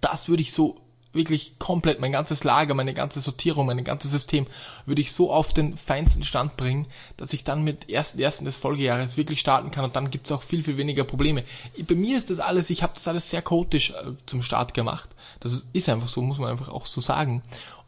das 0.00 0.28
würde 0.28 0.42
ich 0.42 0.52
so 0.52 0.80
wirklich 1.14 1.58
komplett, 1.58 2.00
mein 2.00 2.12
ganzes 2.12 2.44
Lager, 2.44 2.74
meine 2.74 2.92
ganze 2.92 3.20
Sortierung, 3.20 3.66
mein 3.66 3.84
ganzes 3.84 4.10
System, 4.10 4.46
würde 4.84 5.00
ich 5.00 5.12
so 5.12 5.32
auf 5.32 5.54
den 5.54 5.76
feinsten 5.76 6.24
Stand 6.24 6.56
bringen, 6.56 6.86
dass 7.16 7.32
ich 7.32 7.44
dann 7.44 7.62
mit 7.62 7.88
ersten 7.88 8.18
ersten 8.18 8.44
des 8.44 8.56
Folgejahres 8.56 9.16
wirklich 9.16 9.40
starten 9.40 9.70
kann 9.70 9.84
und 9.84 9.96
dann 9.96 10.10
gibt's 10.10 10.32
auch 10.32 10.42
viel, 10.42 10.62
viel 10.62 10.76
weniger 10.76 11.04
Probleme. 11.04 11.44
Bei 11.86 11.94
mir 11.94 12.18
ist 12.18 12.30
das 12.30 12.40
alles, 12.40 12.70
ich 12.70 12.82
habe 12.82 12.94
das 12.94 13.08
alles 13.08 13.30
sehr 13.30 13.42
chaotisch 13.42 13.90
äh, 13.90 14.12
zum 14.26 14.42
Start 14.42 14.74
gemacht. 14.74 15.08
Das 15.40 15.62
ist 15.72 15.88
einfach 15.88 16.08
so, 16.08 16.20
muss 16.20 16.38
man 16.38 16.50
einfach 16.50 16.68
auch 16.68 16.86
so 16.86 17.00
sagen. 17.00 17.42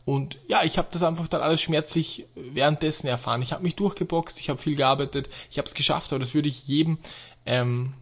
Und 0.05 0.39
ja, 0.47 0.63
ich 0.63 0.79
habe 0.79 0.89
das 0.93 1.03
einfach 1.03 1.27
dann 1.27 1.41
alles 1.41 1.61
schmerzlich 1.61 2.27
währenddessen 2.37 3.09
erfahren. 3.09 3.43
Ich 3.43 3.53
habe 3.53 3.65
mich 3.65 3.75
durchgeboxt, 3.75 4.39
ich 4.39 4.49
habe 4.49 4.63
viel 4.63 4.77
gearbeitet, 4.77 5.29
ich 5.51 5.59
habe 5.59 5.67
es 5.67 5.75
geschafft, 5.75 6.13
aber 6.13 6.21
das 6.21 6.33
würde 6.33 6.49
ich 6.49 6.69
jedem 6.69 6.99
ähm, 7.45 7.95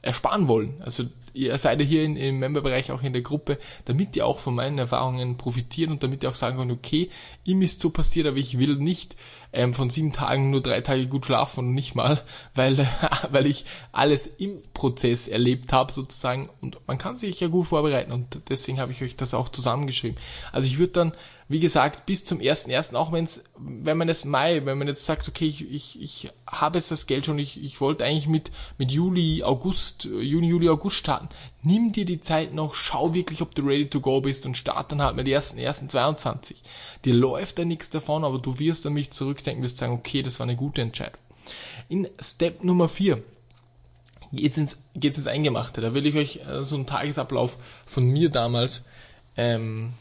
ersparen 0.00 0.46
wollen. 0.46 0.80
Also 0.84 1.06
ihr 1.34 1.58
seid 1.58 1.80
ja 1.80 1.86
hier 1.86 2.04
in, 2.04 2.16
im 2.16 2.38
Memberbereich 2.38 2.90
auch 2.92 3.02
in 3.02 3.12
der 3.12 3.22
Gruppe, 3.22 3.58
damit 3.84 4.16
ihr 4.16 4.26
auch 4.26 4.38
von 4.38 4.54
meinen 4.54 4.78
Erfahrungen 4.78 5.36
profitiert 5.36 5.90
und 5.90 6.02
damit 6.02 6.22
ihr 6.22 6.30
auch 6.30 6.34
sagen 6.34 6.56
könnt, 6.56 6.72
okay, 6.72 7.10
ihm 7.44 7.60
ist 7.60 7.80
so 7.80 7.90
passiert, 7.90 8.26
aber 8.26 8.38
ich 8.38 8.58
will 8.58 8.76
nicht 8.76 9.16
ähm, 9.52 9.74
von 9.74 9.90
sieben 9.90 10.12
Tagen 10.12 10.50
nur 10.50 10.62
drei 10.62 10.80
Tage 10.80 11.06
gut 11.06 11.26
schlafen 11.26 11.60
und 11.60 11.74
nicht 11.74 11.94
mal, 11.94 12.22
weil, 12.54 12.88
weil 13.30 13.46
ich 13.46 13.66
alles 13.92 14.26
im 14.38 14.62
Prozess 14.72 15.28
erlebt 15.28 15.72
habe 15.72 15.92
sozusagen 15.92 16.48
und 16.60 16.78
man 16.86 16.98
kann 16.98 17.16
sich 17.16 17.40
ja 17.40 17.48
gut 17.48 17.66
vorbereiten 17.66 18.12
und 18.12 18.40
deswegen 18.48 18.80
habe 18.80 18.92
ich 18.92 19.02
euch 19.02 19.16
das 19.16 19.34
auch 19.34 19.48
zusammengeschrieben. 19.48 20.18
Also 20.52 20.68
ich 20.68 20.78
würde 20.78 20.92
dann 20.92 21.12
wie 21.48 21.60
gesagt, 21.60 22.06
bis 22.06 22.24
zum 22.24 22.40
ersten 22.40 22.70
ersten, 22.70 22.96
auch 22.96 23.12
wenn's, 23.12 23.42
wenn 23.58 23.98
man 23.98 24.08
es 24.08 24.24
Mai, 24.24 24.64
wenn 24.64 24.78
man 24.78 24.88
jetzt 24.88 25.04
sagt, 25.04 25.28
okay, 25.28 25.46
ich, 25.46 25.70
ich, 25.70 26.00
ich 26.00 26.32
habe 26.46 26.78
jetzt 26.78 26.90
das 26.90 27.06
Geld 27.06 27.26
schon, 27.26 27.38
ich, 27.38 27.62
ich 27.62 27.80
wollte 27.80 28.04
eigentlich 28.04 28.28
mit, 28.28 28.50
mit 28.78 28.90
Juli, 28.90 29.42
August, 29.42 30.04
Juni, 30.04 30.48
Juli, 30.48 30.68
August 30.70 30.96
starten, 30.96 31.28
nimm 31.62 31.92
dir 31.92 32.06
die 32.06 32.20
Zeit 32.20 32.54
noch, 32.54 32.74
schau 32.74 33.12
wirklich, 33.12 33.42
ob 33.42 33.54
du 33.54 33.62
ready 33.62 33.88
to 33.88 34.00
go 34.00 34.20
bist 34.20 34.46
und 34.46 34.56
start 34.56 34.92
dann 34.92 35.02
halt 35.02 35.16
mit 35.16 35.28
ersten, 35.28 35.58
ersten 35.58 35.88
22. 35.88 36.62
Dir 37.04 37.14
läuft 37.14 37.58
da 37.58 37.64
nichts 37.64 37.90
davon, 37.90 38.24
aber 38.24 38.38
du 38.38 38.58
wirst 38.58 38.86
an 38.86 38.94
mich 38.94 39.10
zurückdenken, 39.10 39.62
wirst 39.62 39.76
sagen, 39.76 39.92
okay, 39.92 40.22
das 40.22 40.38
war 40.38 40.44
eine 40.44 40.56
gute 40.56 40.80
Entscheidung. 40.80 41.20
In 41.88 42.08
Step 42.20 42.64
Nummer 42.64 42.88
4 42.88 43.22
geht's 44.32 44.56
ins, 44.56 44.78
geht's 44.94 45.18
ins 45.18 45.26
Eingemachte. 45.26 45.80
Da 45.80 45.94
will 45.94 46.06
ich 46.06 46.16
euch 46.16 46.40
äh, 46.46 46.64
so 46.64 46.76
einen 46.76 46.86
Tagesablauf 46.86 47.58
von 47.86 48.04
mir 48.04 48.30
damals, 48.30 48.82
ähm, 49.36 49.94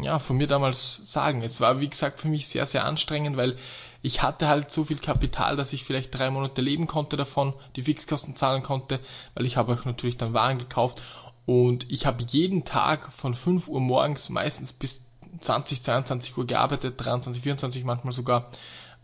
ja, 0.00 0.18
von 0.18 0.36
mir 0.36 0.46
damals 0.46 1.00
sagen. 1.04 1.42
Es 1.42 1.60
war, 1.60 1.80
wie 1.80 1.88
gesagt, 1.88 2.20
für 2.20 2.28
mich 2.28 2.48
sehr, 2.48 2.66
sehr 2.66 2.84
anstrengend, 2.84 3.36
weil 3.36 3.56
ich 4.02 4.22
hatte 4.22 4.48
halt 4.48 4.70
so 4.70 4.84
viel 4.84 4.98
Kapital, 4.98 5.56
dass 5.56 5.72
ich 5.72 5.84
vielleicht 5.84 6.16
drei 6.16 6.30
Monate 6.30 6.60
leben 6.60 6.86
konnte 6.86 7.16
davon, 7.16 7.54
die 7.76 7.82
Fixkosten 7.82 8.34
zahlen 8.34 8.62
konnte, 8.62 9.00
weil 9.34 9.46
ich 9.46 9.56
habe 9.56 9.72
auch 9.72 9.84
natürlich 9.84 10.18
dann 10.18 10.34
Waren 10.34 10.58
gekauft 10.58 11.00
und 11.46 11.90
ich 11.90 12.06
habe 12.06 12.22
jeden 12.22 12.64
Tag 12.64 13.12
von 13.12 13.34
5 13.34 13.68
Uhr 13.68 13.80
morgens 13.80 14.28
meistens 14.28 14.72
bis 14.72 15.02
20, 15.40 15.82
22 15.82 16.36
Uhr 16.36 16.46
gearbeitet, 16.46 16.94
23, 16.98 17.42
24 17.42 17.84
manchmal 17.84 18.12
sogar 18.12 18.50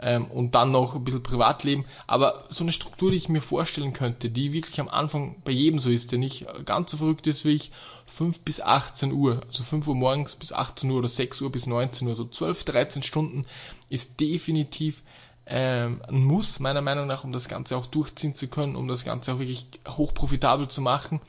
ähm, 0.01 0.27
und 0.27 0.55
dann 0.55 0.71
noch 0.71 0.95
ein 0.95 1.05
bisschen 1.05 1.23
Privatleben. 1.23 1.85
Aber 2.07 2.45
so 2.49 2.65
eine 2.65 2.73
Struktur, 2.73 3.11
die 3.11 3.19
ich 3.19 3.29
mir 3.29 3.43
vorstellen 3.43 3.93
könnte, 3.93 4.31
die 4.31 4.53
wirklich 4.53 4.81
am 4.81 4.89
Anfang 4.89 5.37
bei 5.45 5.53
jedem 5.53 5.79
so 5.79 5.91
ist, 5.91 6.13
der 6.13 6.19
nicht 6.19 6.47
ganz 6.65 6.91
so 6.91 6.97
verrückt 6.97 7.27
ist 7.27 7.45
wie 7.45 7.55
ich, 7.55 7.71
5 8.07 8.41
bis 8.41 8.61
18 8.61 9.13
Uhr, 9.13 9.43
also 9.47 9.63
5 9.63 9.87
Uhr 9.87 9.95
morgens 9.95 10.35
bis 10.37 10.53
18 10.53 10.91
Uhr 10.91 10.99
oder 10.99 11.09
6 11.09 11.41
Uhr 11.43 11.53
bis 11.53 11.67
19 11.67 12.09
Uhr, 12.09 12.17
so 12.17 12.25
12, 12.25 12.65
13 12.65 13.03
Stunden 13.03 13.47
ist 13.89 14.19
definitiv 14.19 15.03
ähm, 15.47 16.01
ein 16.09 16.25
Muss, 16.25 16.61
meiner 16.61 16.81
Meinung 16.81 17.07
nach, 17.07 17.25
um 17.25 17.33
das 17.33 17.49
Ganze 17.49 17.77
auch 17.77 17.87
durchziehen 17.87 18.35
zu 18.35 18.49
können, 18.49 18.77
um 18.77 18.89
das 18.89 19.05
Ganze 19.05 19.33
auch 19.33 19.39
wirklich 19.39 19.67
hochprofitabel 19.89 20.69
zu 20.69 20.81
machen. 20.81 21.21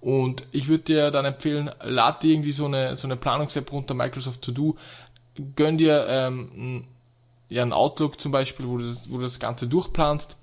Und 0.00 0.46
ich 0.52 0.68
würde 0.68 0.84
dir 0.84 1.10
dann 1.10 1.24
empfehlen, 1.24 1.70
lad 1.82 2.22
dir 2.22 2.32
irgendwie 2.32 2.52
so 2.52 2.66
eine, 2.66 2.96
so 2.96 3.06
eine 3.06 3.16
Planungs-App 3.16 3.72
runter, 3.72 3.94
Microsoft 3.94 4.42
To 4.42 4.52
Do, 4.52 4.76
gönn 5.56 5.78
dir 5.78 6.06
ähm, 6.08 6.84
ja, 7.48 7.62
ein 7.62 7.72
Outlook 7.72 8.20
zum 8.20 8.32
Beispiel, 8.32 8.68
wo 8.68 8.78
du, 8.78 8.88
das, 8.88 9.10
wo 9.10 9.16
du 9.16 9.22
das 9.22 9.40
Ganze 9.40 9.66
durchplanst, 9.66 10.36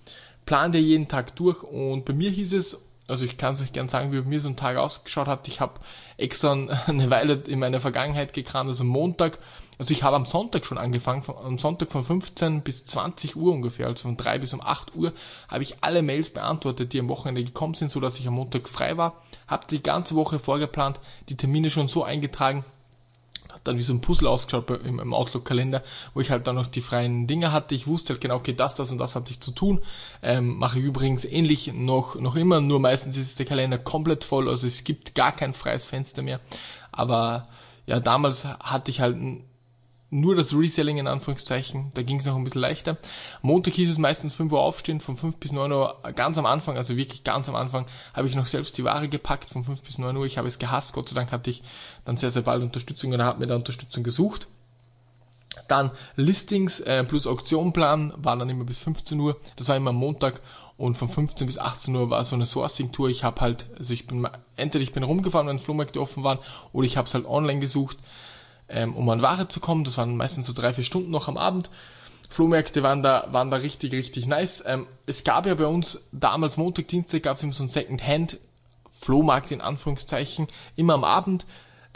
plan 0.46 0.72
dir 0.72 0.82
jeden 0.82 1.08
Tag 1.08 1.36
durch 1.36 1.64
und 1.64 2.06
bei 2.06 2.14
mir 2.14 2.30
hieß 2.30 2.54
es, 2.54 2.82
also 3.08 3.26
ich 3.26 3.38
kann 3.38 3.54
es 3.54 3.62
euch 3.62 3.72
gern 3.72 3.88
sagen, 3.88 4.12
wie 4.12 4.20
bei 4.20 4.28
mir 4.28 4.42
so 4.42 4.48
ein 4.48 4.56
Tag 4.56 4.78
ausgeschaut 4.78 5.28
hat. 5.28 5.48
Ich 5.48 5.60
habe 5.60 5.80
extra 6.18 6.54
eine 6.88 7.10
Weile 7.10 7.44
in 7.48 7.60
meiner 7.60 7.80
Vergangenheit 7.80 8.34
gekramt, 8.34 8.70
also 8.70 8.84
Montag, 8.84 9.38
also 9.78 9.92
ich 9.92 10.04
habe 10.04 10.16
am 10.16 10.26
Sonntag 10.26 10.66
schon 10.66 10.78
angefangen, 10.78 11.24
am 11.28 11.58
Sonntag 11.58 11.92
von 11.92 12.04
15 12.04 12.62
bis 12.62 12.86
20 12.86 13.36
Uhr 13.36 13.54
ungefähr, 13.54 13.88
also 13.88 14.04
von 14.04 14.18
3 14.18 14.40
bis 14.40 14.54
um 14.54 14.62
8 14.62 14.96
Uhr, 14.96 15.12
habe 15.50 15.64
ich 15.64 15.84
alle 15.84 16.02
Mails 16.02 16.30
beantwortet, 16.30 16.94
die 16.94 17.00
am 17.00 17.10
Wochenende 17.10 17.44
gekommen 17.44 17.74
sind, 17.74 17.92
so 17.92 18.00
dass 18.00 18.18
ich 18.18 18.28
am 18.28 18.36
Montag 18.36 18.70
frei 18.70 18.98
war, 18.98 19.22
habe 19.48 19.68
die 19.70 19.84
ganze 19.84 20.16
Woche 20.16 20.40
vorgeplant, 20.40 21.00
die 21.30 21.38
Termine 21.38 21.70
schon 21.70 21.88
so 21.88 22.04
eingetragen, 22.04 22.64
dann 23.68 23.78
wie 23.78 23.84
so 23.84 23.94
ein 23.94 24.02
Puzzle 24.02 24.28
ausgeschaut 24.28 24.70
im, 24.86 25.00
im 25.00 25.14
Outlook-Kalender, 25.14 25.84
wo 26.14 26.22
ich 26.22 26.32
halt 26.32 26.48
dann 26.48 26.56
noch 26.56 26.68
die 26.68 26.82
freien 26.82 27.28
Dinge 27.28 27.52
hatte. 27.52 27.76
Ich 27.76 27.88
wusste 27.88 28.14
halt 28.14 28.22
genau, 28.22 28.36
okay, 28.36 28.54
das, 28.54 28.76
das 28.76 28.92
und 28.92 28.98
das 28.98 29.16
hatte 29.16 29.32
ich 29.32 29.40
zu 29.40 29.52
tun. 29.52 29.82
Ähm, 30.22 30.58
mache 30.58 30.80
ich 30.80 30.86
übrigens 30.86 31.26
ähnlich 31.26 31.74
noch, 31.74 32.16
noch 32.16 32.36
immer, 32.36 32.62
nur 32.62 32.80
meistens 32.80 33.18
ist 33.18 33.40
der 33.40 33.46
Kalender 33.46 33.78
komplett 33.78 34.24
voll, 34.24 34.50
also 34.50 34.68
es 34.68 34.84
gibt 34.84 35.16
gar 35.16 35.32
kein 35.32 35.54
freies 35.54 35.86
Fenster 35.86 36.22
mehr. 36.22 36.40
Aber 36.92 37.48
ja, 37.86 38.00
damals 38.00 38.46
hatte 38.46 38.92
ich 38.92 39.02
halt 39.02 39.18
nur 40.10 40.36
das 40.36 40.54
Reselling 40.54 40.98
in 40.98 41.08
Anführungszeichen, 41.08 41.92
da 41.94 42.04
ging 42.04 42.20
es 42.20 42.26
noch 42.26 42.36
ein 42.36 42.44
bisschen 42.44 42.62
leichter. 42.62 42.98
Montag 43.42 43.74
hieß 43.74 43.90
es 43.90 43.98
meistens 43.98 44.34
5 44.34 44.52
Uhr 44.52 44.62
aufstehen, 44.62 45.00
von 45.00 45.18
5 45.18 45.38
bis 45.38 45.52
9 45.52 45.72
Uhr, 45.72 45.98
ganz 46.16 46.38
am 46.38 46.46
Anfang, 46.46 46.78
also 46.78 46.96
wirklich 46.96 47.24
ganz 47.24 47.50
am 47.50 47.56
Anfang, 47.56 47.86
habe 48.14 48.28
ich 48.28 48.36
noch 48.36 48.46
selbst 48.46 48.78
die 48.78 48.84
Ware 48.84 49.10
gepackt, 49.10 49.50
von 49.50 49.64
5 49.64 49.82
bis 49.82 49.98
9 49.98 50.16
Uhr, 50.16 50.26
ich 50.26 50.38
habe 50.38 50.48
es 50.48 50.60
gehasst, 50.60 50.94
Gott 50.94 51.10
sei 51.10 51.16
Dank 51.16 51.32
hatte 51.32 51.50
ich 51.50 51.64
dann 52.06 52.18
sehr, 52.18 52.30
sehr 52.30 52.44
bald 52.44 52.62
Unterstützung 52.62 53.14
oder 53.14 53.26
habe 53.26 53.40
mir 53.40 53.48
da 53.48 53.56
Unterstützung 53.56 54.04
gesucht. 54.04 54.48
Dann 55.68 55.92
Listings 56.16 56.82
äh, 56.82 57.04
plus 57.04 57.26
Auktionplan 57.26 58.14
waren 58.18 58.40
dann 58.40 58.50
immer 58.50 58.66
bis 58.66 58.80
15 58.80 59.20
Uhr, 59.20 59.38
das 59.56 59.68
war 59.70 59.76
immer 59.76 59.92
Montag 59.92 60.42
und 60.78 60.96
von 60.96 61.10
15 61.10 61.48
bis 61.48 61.58
18 61.58 61.96
Uhr 61.96 62.10
war 62.10 62.26
so 62.26 62.36
eine 62.36 62.46
Sourcing-Tour. 62.46 63.10
Ich 63.10 63.24
habe 63.24 63.40
halt, 63.40 63.68
also 63.80 63.94
ich 63.94 64.08
bin, 64.08 64.28
entweder 64.58 64.84
ich 64.84 64.92
bin 64.92 65.04
rumgefahren, 65.04 65.48
wenn 65.48 65.58
Flohmärkte 65.58 66.02
offen 66.02 66.24
waren, 66.24 66.40
oder 66.74 66.86
ich 66.86 66.98
habe 66.98 67.08
es 67.08 67.14
halt 67.14 67.26
online 67.26 67.62
gesucht 67.62 67.98
ähm, 68.70 68.96
um 68.96 69.10
an 69.10 69.22
Ware 69.22 69.48
zu 69.48 69.60
kommen. 69.60 69.84
Das 69.84 69.98
waren 69.98 70.18
meistens 70.18 70.46
so 70.48 70.54
drei, 70.54 70.74
vier 70.74 70.84
Stunden 70.84 71.12
noch 71.12 71.28
am 71.28 71.38
Abend. 71.38 71.70
Flohmärkte 72.30 72.84
waren 72.84 73.04
da, 73.04 73.28
waren 73.32 73.52
da 73.52 73.58
richtig, 73.58 73.94
richtig 73.94 74.26
nice. 74.26 74.64
Ähm, 74.66 74.88
es 75.06 75.24
gab 75.24 75.46
ja 75.46 75.56
bei 75.56 75.68
uns 75.68 76.02
damals 76.12 76.58
Montag, 76.58 76.88
Dienstag 76.88 77.24
gab 77.24 77.38
es 77.38 77.44
immer 77.44 77.54
so 77.54 77.64
ein 77.64 77.70
Second-Hand 77.70 78.40
Flohmarkt 78.92 79.52
in 79.52 79.62
Anführungszeichen, 79.62 80.48
immer 80.76 80.94
am 80.94 81.04
Abend. 81.04 81.46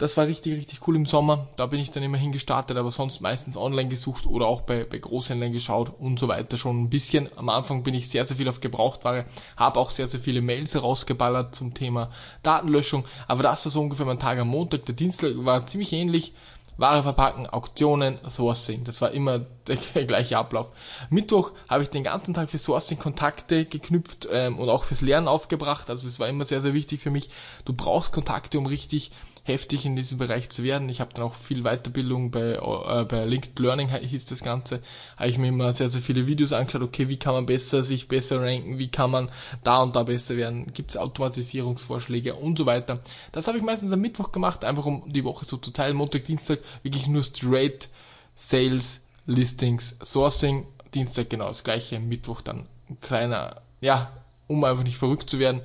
Das 0.00 0.16
war 0.16 0.26
richtig, 0.26 0.56
richtig 0.56 0.86
cool 0.88 0.96
im 0.96 1.04
Sommer. 1.04 1.48
Da 1.56 1.66
bin 1.66 1.78
ich 1.78 1.90
dann 1.90 2.02
immer 2.02 2.16
hingestartet, 2.16 2.78
aber 2.78 2.90
sonst 2.90 3.20
meistens 3.20 3.58
online 3.58 3.90
gesucht 3.90 4.24
oder 4.24 4.46
auch 4.46 4.62
bei, 4.62 4.84
bei 4.84 4.96
Großhändlern 4.96 5.52
geschaut 5.52 5.92
und 5.98 6.18
so 6.18 6.26
weiter 6.26 6.56
schon 6.56 6.84
ein 6.84 6.88
bisschen. 6.88 7.28
Am 7.36 7.50
Anfang 7.50 7.82
bin 7.82 7.92
ich 7.92 8.08
sehr, 8.08 8.24
sehr 8.24 8.38
viel 8.38 8.48
auf 8.48 8.60
Gebrauchtware, 8.60 9.26
habe 9.58 9.78
auch 9.78 9.90
sehr, 9.90 10.06
sehr 10.06 10.20
viele 10.20 10.40
Mails 10.40 10.72
herausgeballert 10.72 11.54
zum 11.54 11.74
Thema 11.74 12.10
Datenlöschung. 12.42 13.04
Aber 13.28 13.42
das 13.42 13.66
war 13.66 13.72
so 13.72 13.80
ungefähr 13.82 14.06
mein 14.06 14.18
Tag 14.18 14.38
am 14.38 14.48
Montag. 14.48 14.86
Der 14.86 14.94
Dienstag 14.94 15.32
war 15.36 15.66
ziemlich 15.66 15.92
ähnlich. 15.92 16.32
Ware 16.80 17.02
verpacken, 17.02 17.46
Auktionen, 17.46 18.18
Sourcing. 18.28 18.84
Das 18.84 19.00
war 19.00 19.10
immer 19.12 19.38
der 19.68 20.04
gleiche 20.06 20.38
Ablauf. 20.38 20.72
Mittwoch 21.10 21.52
habe 21.68 21.82
ich 21.82 21.90
den 21.90 22.04
ganzen 22.04 22.34
Tag 22.34 22.50
für 22.50 22.58
Sourcing 22.58 22.98
Kontakte 22.98 23.66
geknüpft 23.66 24.28
ähm, 24.30 24.58
und 24.58 24.68
auch 24.68 24.84
fürs 24.84 25.00
Lernen 25.00 25.28
aufgebracht. 25.28 25.90
Also 25.90 26.08
es 26.08 26.18
war 26.18 26.28
immer 26.28 26.44
sehr, 26.44 26.60
sehr 26.60 26.74
wichtig 26.74 27.00
für 27.00 27.10
mich. 27.10 27.30
Du 27.64 27.72
brauchst 27.72 28.12
Kontakte, 28.12 28.58
um 28.58 28.66
richtig 28.66 29.12
heftig 29.42 29.86
in 29.86 29.96
diesem 29.96 30.18
Bereich 30.18 30.50
zu 30.50 30.62
werden. 30.62 30.88
Ich 30.88 31.00
habe 31.00 31.12
dann 31.14 31.24
auch 31.24 31.34
viel 31.34 31.62
Weiterbildung 31.62 32.30
bei, 32.30 32.54
äh, 32.54 33.04
bei 33.04 33.24
Linked 33.24 33.58
Learning 33.58 33.88
hieß 33.88 34.24
das 34.26 34.42
Ganze. 34.42 34.82
Habe 35.16 35.28
ich 35.28 35.38
mir 35.38 35.48
immer 35.48 35.72
sehr, 35.72 35.88
sehr 35.88 36.02
viele 36.02 36.26
Videos 36.26 36.52
angeschaut, 36.52 36.82
okay, 36.82 37.08
wie 37.08 37.18
kann 37.18 37.34
man 37.34 37.46
besser, 37.46 37.82
sich 37.82 38.08
besser 38.08 38.40
ranken, 38.40 38.78
wie 38.78 38.88
kann 38.88 39.10
man 39.10 39.30
da 39.64 39.78
und 39.78 39.96
da 39.96 40.02
besser 40.02 40.36
werden, 40.36 40.72
gibt 40.72 40.90
es 40.90 40.96
Automatisierungsvorschläge 40.96 42.34
und 42.34 42.58
so 42.58 42.66
weiter. 42.66 43.00
Das 43.32 43.48
habe 43.48 43.58
ich 43.58 43.64
meistens 43.64 43.92
am 43.92 44.00
Mittwoch 44.00 44.32
gemacht, 44.32 44.64
einfach 44.64 44.86
um 44.86 45.04
die 45.06 45.24
Woche 45.24 45.44
so 45.44 45.56
zu 45.56 45.70
teilen. 45.70 45.96
Montag, 45.96 46.24
Dienstag 46.24 46.60
wirklich 46.82 47.06
nur 47.06 47.24
straight 47.24 47.88
Sales, 48.34 49.00
Listings, 49.26 49.96
Sourcing. 50.02 50.66
Dienstag 50.94 51.30
genau 51.30 51.48
das 51.48 51.62
gleiche, 51.62 52.00
Mittwoch 52.00 52.40
dann 52.40 52.66
ein 52.88 53.00
kleiner, 53.00 53.62
ja, 53.80 54.10
um 54.48 54.64
einfach 54.64 54.82
nicht 54.82 54.96
verrückt 54.96 55.30
zu 55.30 55.38
werden 55.38 55.60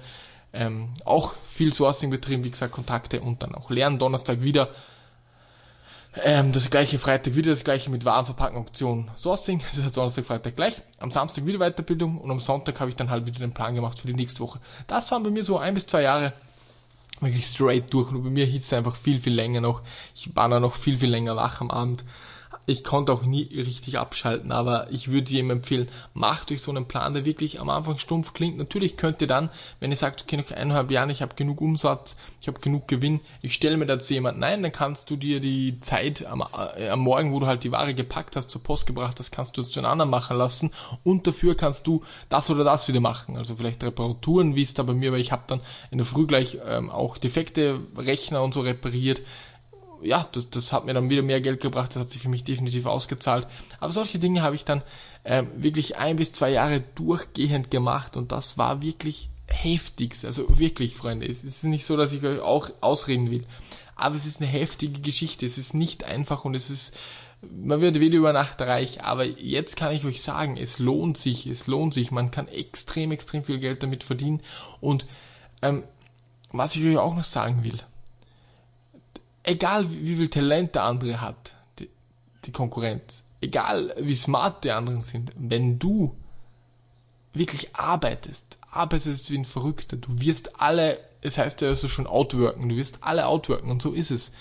ähm, 0.55 0.89
auch 1.03 1.33
viel 1.49 1.73
Sourcing 1.73 2.09
betrieben, 2.09 2.43
wie 2.43 2.51
gesagt, 2.51 2.73
Kontakte 2.73 3.21
und 3.21 3.43
dann 3.43 3.55
auch 3.55 3.69
Lernen. 3.69 3.99
Donnerstag 3.99 4.41
wieder 4.41 4.69
ähm, 6.23 6.53
das 6.53 6.69
gleiche, 6.69 6.97
Freitag 6.97 7.35
wieder 7.35 7.51
das 7.51 7.63
gleiche 7.63 7.89
mit 7.89 8.05
Warenverpacken, 8.05 8.57
Auktion, 8.57 9.11
Sourcing. 9.15 9.61
Das 9.75 9.77
ist 9.77 9.97
Donnerstag, 9.97 10.25
Freitag 10.25 10.55
gleich. 10.55 10.81
Am 10.99 11.11
Samstag 11.11 11.45
wieder 11.45 11.59
Weiterbildung 11.59 12.17
und 12.17 12.31
am 12.31 12.39
Sonntag 12.39 12.79
habe 12.79 12.89
ich 12.89 12.95
dann 12.95 13.09
halt 13.09 13.25
wieder 13.25 13.39
den 13.39 13.53
Plan 13.53 13.75
gemacht 13.75 13.99
für 13.99 14.07
die 14.07 14.13
nächste 14.13 14.39
Woche. 14.39 14.59
Das 14.87 15.11
waren 15.11 15.23
bei 15.23 15.29
mir 15.29 15.43
so 15.43 15.57
ein 15.57 15.73
bis 15.73 15.87
zwei 15.87 16.03
Jahre 16.03 16.33
wirklich 17.19 17.45
straight 17.45 17.93
durch 17.93 18.11
und 18.11 18.23
bei 18.23 18.29
mir 18.29 18.45
hieß 18.45 18.65
es 18.65 18.73
einfach 18.73 18.95
viel, 18.95 19.19
viel 19.19 19.33
länger 19.33 19.61
noch. 19.61 19.81
Ich 20.15 20.35
war 20.35 20.49
da 20.49 20.59
noch 20.59 20.75
viel, 20.75 20.97
viel 20.97 21.09
länger 21.09 21.35
wach 21.35 21.61
am 21.61 21.71
Abend 21.71 22.03
ich 22.65 22.83
konnte 22.83 23.13
auch 23.13 23.23
nie 23.23 23.43
richtig 23.53 23.97
abschalten, 23.99 24.51
aber 24.51 24.91
ich 24.91 25.11
würde 25.11 25.31
jedem 25.31 25.51
empfehlen, 25.51 25.87
macht 26.13 26.51
euch 26.51 26.61
so 26.61 26.71
einen 26.71 26.87
Plan, 26.87 27.13
der 27.13 27.25
wirklich 27.25 27.59
am 27.59 27.69
Anfang 27.69 27.97
stumpf 27.97 28.33
klingt. 28.33 28.57
Natürlich 28.57 28.97
könnt 28.97 29.21
ihr 29.21 29.27
dann, 29.27 29.49
wenn 29.79 29.91
ihr 29.91 29.97
sagt, 29.97 30.23
okay, 30.23 30.37
noch 30.37 30.51
eineinhalb 30.51 30.91
Jahre, 30.91 31.11
ich 31.11 31.21
habe 31.21 31.35
genug 31.35 31.61
Umsatz, 31.61 32.15
ich 32.41 32.47
habe 32.47 32.59
genug 32.59 32.87
Gewinn, 32.87 33.21
ich 33.41 33.53
stelle 33.53 33.77
mir 33.77 33.85
dazu 33.85 34.13
jemand, 34.13 34.39
nein, 34.39 34.63
dann 34.63 34.71
kannst 34.71 35.09
du 35.09 35.15
dir 35.15 35.39
die 35.39 35.79
Zeit 35.79 36.25
am, 36.25 36.43
äh, 36.77 36.89
am 36.89 36.99
Morgen, 36.99 37.33
wo 37.33 37.39
du 37.39 37.47
halt 37.47 37.63
die 37.63 37.71
Ware 37.71 37.93
gepackt 37.93 38.35
hast, 38.35 38.49
zur 38.49 38.63
Post 38.63 38.87
gebracht 38.87 39.19
hast, 39.19 39.31
kannst 39.31 39.57
du 39.57 39.61
es 39.61 39.69
zu 39.69 39.79
einem 39.79 39.91
anderen 39.91 40.09
machen 40.09 40.37
lassen 40.37 40.71
und 41.03 41.27
dafür 41.27 41.55
kannst 41.55 41.87
du 41.87 42.03
das 42.29 42.49
oder 42.49 42.63
das 42.63 42.87
wieder 42.87 42.99
machen. 42.99 43.37
Also 43.37 43.55
vielleicht 43.55 43.83
Reparaturen, 43.83 44.55
wie 44.55 44.63
es 44.63 44.73
da 44.73 44.83
bei 44.83 44.93
mir, 44.93 45.11
weil 45.11 45.21
ich 45.21 45.31
habe 45.31 45.43
dann 45.47 45.61
in 45.91 45.97
der 45.97 46.05
Früh 46.05 46.25
gleich 46.25 46.57
ähm, 46.65 46.89
auch 46.89 47.17
defekte 47.17 47.79
Rechner 47.97 48.41
und 48.41 48.53
so 48.53 48.61
repariert 48.61 49.21
ja, 50.05 50.27
das, 50.31 50.49
das 50.49 50.71
hat 50.71 50.85
mir 50.85 50.93
dann 50.93 51.09
wieder 51.09 51.21
mehr 51.21 51.41
Geld 51.41 51.61
gebracht, 51.61 51.91
das 51.91 52.03
hat 52.03 52.09
sich 52.09 52.21
für 52.21 52.29
mich 52.29 52.43
definitiv 52.43 52.85
ausgezahlt. 52.85 53.47
Aber 53.79 53.91
solche 53.91 54.19
Dinge 54.19 54.41
habe 54.41 54.55
ich 54.55 54.65
dann 54.65 54.83
ähm, 55.23 55.47
wirklich 55.57 55.97
ein 55.97 56.17
bis 56.17 56.31
zwei 56.31 56.51
Jahre 56.51 56.83
durchgehend 56.95 57.71
gemacht 57.71 58.15
und 58.15 58.31
das 58.31 58.57
war 58.57 58.81
wirklich 58.81 59.29
heftig. 59.47 60.15
Also 60.23 60.45
wirklich, 60.59 60.95
Freunde, 60.95 61.27
es 61.27 61.43
ist 61.43 61.63
nicht 61.63 61.85
so, 61.85 61.97
dass 61.97 62.13
ich 62.13 62.23
euch 62.23 62.39
auch 62.39 62.69
ausreden 62.81 63.31
will. 63.31 63.45
Aber 63.95 64.15
es 64.15 64.25
ist 64.25 64.41
eine 64.41 64.49
heftige 64.49 65.01
Geschichte. 65.01 65.45
Es 65.45 65.57
ist 65.57 65.73
nicht 65.73 66.03
einfach 66.03 66.45
und 66.45 66.55
es 66.55 66.69
ist, 66.69 66.95
man 67.41 67.81
wird 67.81 67.99
wieder 67.99 68.17
über 68.17 68.33
Nacht 68.33 68.61
reich. 68.61 69.03
Aber 69.03 69.23
jetzt 69.25 69.77
kann 69.77 69.93
ich 69.93 70.05
euch 70.05 70.21
sagen, 70.21 70.57
es 70.57 70.79
lohnt 70.79 71.17
sich, 71.17 71.47
es 71.47 71.67
lohnt 71.67 71.93
sich. 71.93 72.11
Man 72.11 72.31
kann 72.31 72.47
extrem, 72.47 73.11
extrem 73.11 73.43
viel 73.43 73.59
Geld 73.59 73.83
damit 73.83 74.03
verdienen. 74.03 74.41
Und 74.81 75.07
ähm, 75.61 75.83
was 76.51 76.75
ich 76.75 76.85
euch 76.85 76.97
auch 76.97 77.15
noch 77.15 77.23
sagen 77.23 77.63
will, 77.63 77.79
egal 79.45 79.89
wie, 79.89 80.15
viel 80.15 80.29
Talent 80.29 80.75
der 80.75 80.83
andere 80.83 81.21
hat, 81.21 81.53
die, 81.79 81.89
die 82.45 82.51
Konkurrenz, 82.51 83.23
egal 83.41 83.93
wie 83.97 84.15
smart 84.15 84.63
die 84.63 84.71
anderen 84.71 85.03
sind, 85.03 85.31
wenn 85.35 85.79
du 85.79 86.15
wirklich 87.33 87.75
arbeitest, 87.75 88.57
arbeitest 88.71 89.29
wie 89.31 89.37
ein 89.37 89.45
Verrückter, 89.45 89.97
du 89.97 90.19
wirst 90.19 90.59
alle, 90.59 90.99
es 91.21 91.37
heißt 91.37 91.61
ja 91.61 91.69
also 91.69 91.87
schon 91.87 92.07
outworken, 92.07 92.69
du 92.69 92.75
wirst 92.75 92.99
alle 93.01 93.27
outworken 93.27 93.69
und 93.69 93.81
so 93.81 93.91
ist 93.91 94.11
es. 94.11 94.31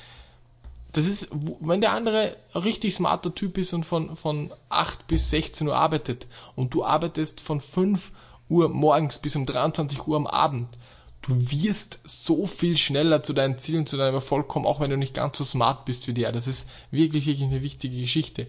Das 0.92 1.06
ist, 1.06 1.28
wenn 1.60 1.80
der 1.80 1.92
andere 1.92 2.36
richtig 2.54 2.94
smarter 2.94 3.34
Typ 3.34 3.58
ist 3.58 3.72
und 3.72 3.84
von, 3.84 4.14
von 4.16 4.52
8 4.68 5.08
bis 5.08 5.28
16 5.30 5.66
Uhr 5.66 5.76
arbeitet 5.76 6.28
und 6.54 6.72
du 6.72 6.84
arbeitest 6.84 7.40
von 7.40 7.60
5 7.60 8.12
Uhr 8.48 8.68
morgens 8.68 9.18
bis 9.18 9.34
um 9.34 9.44
23 9.44 10.06
Uhr 10.06 10.16
am 10.16 10.28
Abend, 10.28 10.68
du 11.26 11.50
wirst 11.50 12.00
so 12.04 12.46
viel 12.46 12.76
schneller 12.76 13.22
zu 13.22 13.32
deinen 13.32 13.58
Zielen, 13.58 13.86
zu 13.86 13.96
deinem 13.96 14.14
Erfolg 14.14 14.48
kommen, 14.48 14.66
auch 14.66 14.80
wenn 14.80 14.90
du 14.90 14.96
nicht 14.96 15.14
ganz 15.14 15.38
so 15.38 15.44
smart 15.44 15.84
bist 15.84 16.06
wie 16.06 16.14
der. 16.14 16.32
Das 16.32 16.46
ist 16.46 16.68
wirklich, 16.90 17.26
wirklich 17.26 17.48
eine 17.48 17.62
wichtige 17.62 18.00
Geschichte. 18.00 18.46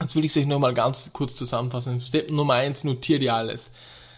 Jetzt 0.00 0.16
will 0.16 0.24
ich 0.24 0.32
es 0.32 0.36
euch 0.36 0.46
nochmal 0.46 0.74
ganz 0.74 1.10
kurz 1.12 1.36
zusammenfassen. 1.36 2.00
Step 2.00 2.30
Nummer 2.30 2.54
eins: 2.54 2.82
notier 2.82 3.18
dir 3.18 3.34
alles. 3.34 3.70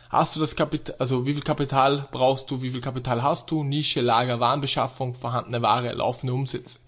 Hast 0.09 0.37
du 0.37 0.41
das 0.41 0.57
Kapital, 0.57 0.95
also 0.99 1.27
wie 1.27 1.35
viel 1.35 1.43
Kapital 1.43 2.09
brauchst 2.13 2.51
du, 2.51 2.63
wie 2.63 2.71
viel 2.71 2.81
Kapital 2.81 3.23
hast 3.23 3.51
du, 3.51 3.65
Nische, 3.65 4.01
Lager, 4.01 4.41
Warenbeschaffung, 4.41 5.15
vorhandene 5.15 5.61
Ware, 5.61 5.93
laufende 5.93 6.33
Umsätze. 6.33 6.79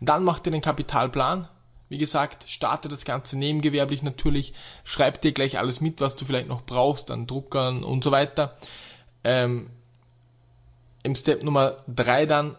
Dann 0.00 0.24
mach 0.24 0.40
dir 0.40 0.50
den 0.50 0.62
Kapitalplan, 0.62 1.48
Wie 1.92 1.98
gesagt, 1.98 2.48
starte 2.48 2.88
das 2.88 3.04
Ganze 3.04 3.38
nebengewerblich 3.38 4.02
natürlich, 4.02 4.54
schreib 4.82 5.20
dir 5.20 5.32
gleich 5.32 5.58
alles 5.58 5.82
mit, 5.82 6.00
was 6.00 6.16
du 6.16 6.24
vielleicht 6.24 6.48
noch 6.48 6.62
brauchst 6.62 7.10
an 7.10 7.26
Druckern 7.26 7.84
und 7.84 8.02
so 8.02 8.10
weiter. 8.10 8.56
Ähm, 9.24 9.68
Im 11.02 11.14
Step 11.14 11.42
Nummer 11.42 11.78
drei 11.88 12.26
dann, 12.26 12.56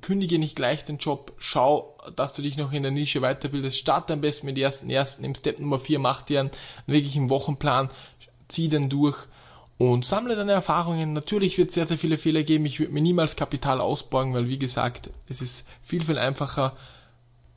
kündige 0.00 0.38
nicht 0.38 0.56
gleich 0.56 0.84
den 0.84 0.98
Job, 0.98 1.32
schau, 1.38 1.96
dass 2.16 2.32
du 2.32 2.42
dich 2.42 2.56
noch 2.56 2.72
in 2.72 2.82
der 2.82 2.92
Nische 2.92 3.20
weiterbildest, 3.20 3.76
starte 3.76 4.12
am 4.12 4.20
besten 4.20 4.46
mit 4.46 4.56
den 4.56 4.64
ersten 4.64 4.90
ersten. 4.90 5.24
Im 5.24 5.34
Step 5.34 5.60
Nummer 5.60 5.78
vier 5.78 5.98
mach 5.98 6.22
dir 6.22 6.40
einen 6.40 6.50
wirklichen 6.86 7.30
Wochenplan, 7.30 7.90
zieh 8.48 8.68
den 8.68 8.88
durch 8.88 9.16
und 9.78 10.04
sammle 10.04 10.36
deine 10.36 10.52
Erfahrungen. 10.52 11.12
Natürlich 11.12 11.58
wird 11.58 11.68
es 11.68 11.74
sehr, 11.74 11.86
sehr 11.86 11.98
viele 11.98 12.18
Fehler 12.18 12.42
geben. 12.42 12.66
Ich 12.66 12.80
würde 12.80 12.92
mir 12.92 13.00
niemals 13.00 13.36
Kapital 13.36 13.80
ausborgen, 13.80 14.34
weil 14.34 14.48
wie 14.48 14.58
gesagt, 14.58 15.10
es 15.28 15.40
ist 15.40 15.66
viel, 15.82 16.04
viel 16.04 16.18
einfacher, 16.18 16.76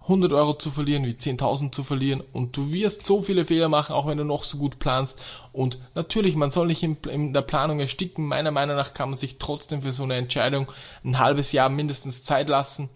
100 0.08 0.32
Euro 0.32 0.54
zu 0.54 0.72
verlieren, 0.72 1.06
wie 1.06 1.12
10.000 1.12 1.72
zu 1.74 1.84
verlieren. 1.84 2.24
Und 2.32 2.56
du 2.56 2.72
wirst 2.72 3.06
so 3.06 3.22
viele 3.22 3.44
Fehler 3.44 3.68
machen, 3.68 3.94
auch 3.94 4.08
wenn 4.08 4.18
du 4.18 4.24
noch 4.24 4.44
so 4.44 4.58
gut 4.58 4.80
planst. 4.80 5.22
Und 5.52 5.80
natürlich, 5.96 6.36
man 6.36 6.50
soll 6.50 6.68
nicht 6.68 6.82
in, 6.82 6.96
in, 7.10 7.34
der 7.34 7.42
Planung 7.42 7.80
ersticken, 7.80 8.26
meiner 8.26 8.52
Meinung 8.52 8.78
nach 8.78 8.94
kann 8.94 9.10
man 9.10 9.18
sich 9.18 9.38
trotzdem 9.38 9.82
für 9.82 9.92
so 9.92 10.04
eine 10.04 10.16
Entscheidung 10.16 10.72
ein 11.04 11.20
halbes 11.20 11.52
Jahr 11.52 11.68
mindestens 11.68 12.24
Zeit 12.24 12.48
lassen, 12.48 12.90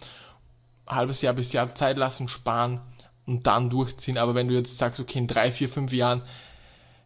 ein 0.86 0.96
halbes 0.96 1.22
Jahr 1.22 1.34
bis 1.34 1.52
Jahr 1.52 1.76
Zeit 1.76 1.98
lassen, 1.98 2.30
sparen 2.30 2.80
und 3.26 3.46
dann 3.46 3.70
durchziehen, 3.70 4.18
aber 4.18 4.34
wenn 4.34 4.48
du 4.48 4.56
jetzt 4.56 4.78
sagst, 4.78 5.00
okay, 5.00 5.20
in 5.20 5.28
drei, 5.28 5.52
vier, 5.52 5.70
fünf 5.70 5.94
Jahren, 5.94 6.24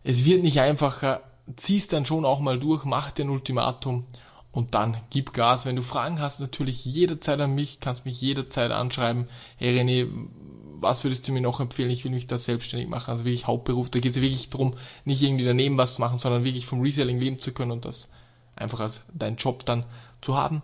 es 0.03 0.23
wird 0.23 0.43
nicht 0.43 0.59
einfacher, 0.59 1.21
ziehst 1.55 1.93
dann 1.93 2.05
schon 2.05 2.25
auch 2.25 2.39
mal 2.39 2.59
durch, 2.59 2.85
mach 2.85 3.11
dir 3.11 3.29
Ultimatum 3.29 4.05
und 4.55 4.73
dann 4.73 4.95
gib 5.09 5.33
Gas. 5.33 5.65
Wenn 5.65 5.75
du 5.75 5.83
Fragen 5.83 6.21
hast, 6.21 6.39
natürlich 6.39 6.85
jederzeit 6.85 7.41
an 7.41 7.53
mich, 7.53 7.81
kannst 7.81 8.05
mich 8.05 8.21
jederzeit 8.21 8.71
anschreiben. 8.71 9.27
Hey 9.57 9.77
René, 9.77 10.09
was 10.79 11.03
würdest 11.03 11.27
du 11.27 11.33
mir 11.33 11.41
noch 11.41 11.59
empfehlen? 11.59 11.89
Ich 11.89 12.05
will 12.05 12.11
mich 12.11 12.27
da 12.27 12.37
selbstständig 12.37 12.87
machen, 12.87 13.11
also 13.11 13.25
wirklich 13.25 13.47
Hauptberuf. 13.47 13.89
Da 13.89 13.99
geht 13.99 14.15
es 14.15 14.21
wirklich 14.21 14.49
darum, 14.49 14.75
nicht 15.03 15.21
irgendwie 15.21 15.43
daneben 15.43 15.77
was 15.77 15.95
zu 15.95 16.01
machen, 16.01 16.19
sondern 16.19 16.45
wirklich 16.45 16.65
vom 16.65 16.79
Reselling 16.79 17.19
leben 17.19 17.37
zu 17.37 17.51
können 17.51 17.71
und 17.71 17.83
das 17.83 18.07
einfach 18.55 18.79
als 18.79 19.03
dein 19.13 19.35
Job 19.35 19.65
dann 19.65 19.83
zu 20.21 20.37
haben. 20.37 20.61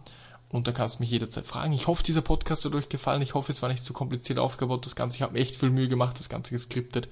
Und 0.51 0.67
da 0.67 0.73
kannst 0.73 0.99
du 0.99 1.03
mich 1.03 1.11
jederzeit 1.11 1.47
fragen. 1.47 1.71
Ich 1.71 1.87
hoffe, 1.87 2.03
dieser 2.03 2.21
Podcast 2.21 2.65
hat 2.65 2.75
euch 2.75 2.89
gefallen. 2.89 3.21
Ich 3.21 3.35
hoffe, 3.35 3.53
es 3.53 3.61
war 3.61 3.69
nicht 3.69 3.85
zu 3.85 3.93
kompliziert 3.93 4.37
aufgebaut, 4.37 4.85
das 4.85 4.95
Ganze. 4.97 5.15
Ich 5.15 5.21
habe 5.21 5.33
mir 5.33 5.39
echt 5.39 5.55
viel 5.55 5.69
Mühe 5.69 5.87
gemacht, 5.87 6.19
das 6.19 6.27
Ganze 6.27 6.51
geskriptet. 6.51 7.07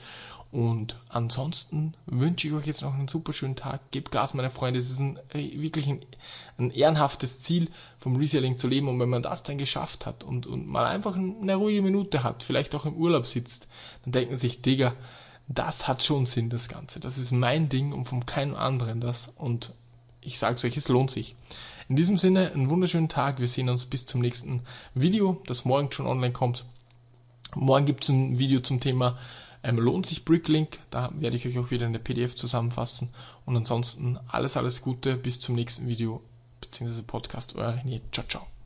Und 0.51 0.99
ansonsten 1.07 1.93
wünsche 2.05 2.47
ich 2.47 2.53
euch 2.53 2.65
jetzt 2.65 2.81
noch 2.81 2.95
einen 2.95 3.07
super 3.07 3.31
schönen 3.31 3.55
Tag. 3.55 3.91
Gebt 3.91 4.11
Gas, 4.11 4.33
meine 4.33 4.49
Freunde. 4.49 4.79
Es 4.79 4.89
ist 4.89 4.99
ein, 4.99 5.19
äh, 5.29 5.61
wirklich 5.61 5.87
ein, 5.87 6.01
ein 6.57 6.71
ehrenhaftes 6.71 7.39
Ziel, 7.39 7.69
vom 7.99 8.17
Reselling 8.17 8.57
zu 8.57 8.67
leben. 8.67 8.89
Und 8.89 8.99
wenn 8.99 9.09
man 9.09 9.23
das 9.23 9.43
dann 9.43 9.57
geschafft 9.57 10.05
hat 10.05 10.25
und, 10.25 10.45
und 10.45 10.67
mal 10.67 10.85
einfach 10.85 11.15
eine 11.15 11.55
ruhige 11.55 11.81
Minute 11.81 12.23
hat, 12.23 12.43
vielleicht 12.43 12.75
auch 12.75 12.85
im 12.85 12.95
Urlaub 12.95 13.25
sitzt, 13.25 13.69
dann 14.03 14.11
denken 14.11 14.35
sich, 14.35 14.61
Digga, 14.61 14.95
das 15.47 15.87
hat 15.87 16.03
schon 16.03 16.25
Sinn, 16.25 16.49
das 16.49 16.67
Ganze. 16.67 16.99
Das 16.99 17.17
ist 17.17 17.31
mein 17.31 17.69
Ding 17.69 17.93
und 17.93 18.05
von 18.05 18.25
keinem 18.25 18.55
anderen 18.55 18.99
das. 18.99 19.31
Und 19.37 19.73
ich 20.21 20.39
sag's 20.39 20.63
euch, 20.63 20.77
es 20.77 20.87
lohnt 20.87 21.11
sich. 21.11 21.35
In 21.87 21.95
diesem 21.95 22.17
Sinne, 22.17 22.51
einen 22.51 22.69
wunderschönen 22.69 23.09
Tag. 23.09 23.39
Wir 23.39 23.47
sehen 23.47 23.69
uns 23.69 23.85
bis 23.85 24.05
zum 24.05 24.21
nächsten 24.21 24.61
Video, 24.93 25.41
das 25.47 25.65
morgen 25.65 25.91
schon 25.91 26.07
online 26.07 26.33
kommt. 26.33 26.65
Morgen 27.55 27.85
gibt's 27.85 28.09
ein 28.09 28.37
Video 28.37 28.59
zum 28.59 28.79
Thema 28.79 29.17
ähm, 29.63 29.77
lohnt 29.77 30.05
sich 30.05 30.25
Bricklink. 30.25 30.79
Da 30.89 31.11
werde 31.15 31.35
ich 31.35 31.45
euch 31.45 31.57
auch 31.59 31.71
wieder 31.71 31.85
in 31.85 31.93
der 31.93 31.99
PDF 31.99 32.35
zusammenfassen. 32.35 33.09
Und 33.45 33.55
ansonsten 33.57 34.19
alles, 34.27 34.57
alles 34.57 34.81
Gute. 34.81 35.17
Bis 35.17 35.39
zum 35.39 35.55
nächsten 35.55 35.87
Video 35.87 36.21
bzw. 36.61 37.01
Podcast. 37.01 37.55
Euer 37.55 37.73
René. 37.73 38.01
Ciao, 38.11 38.25
ciao. 38.27 38.58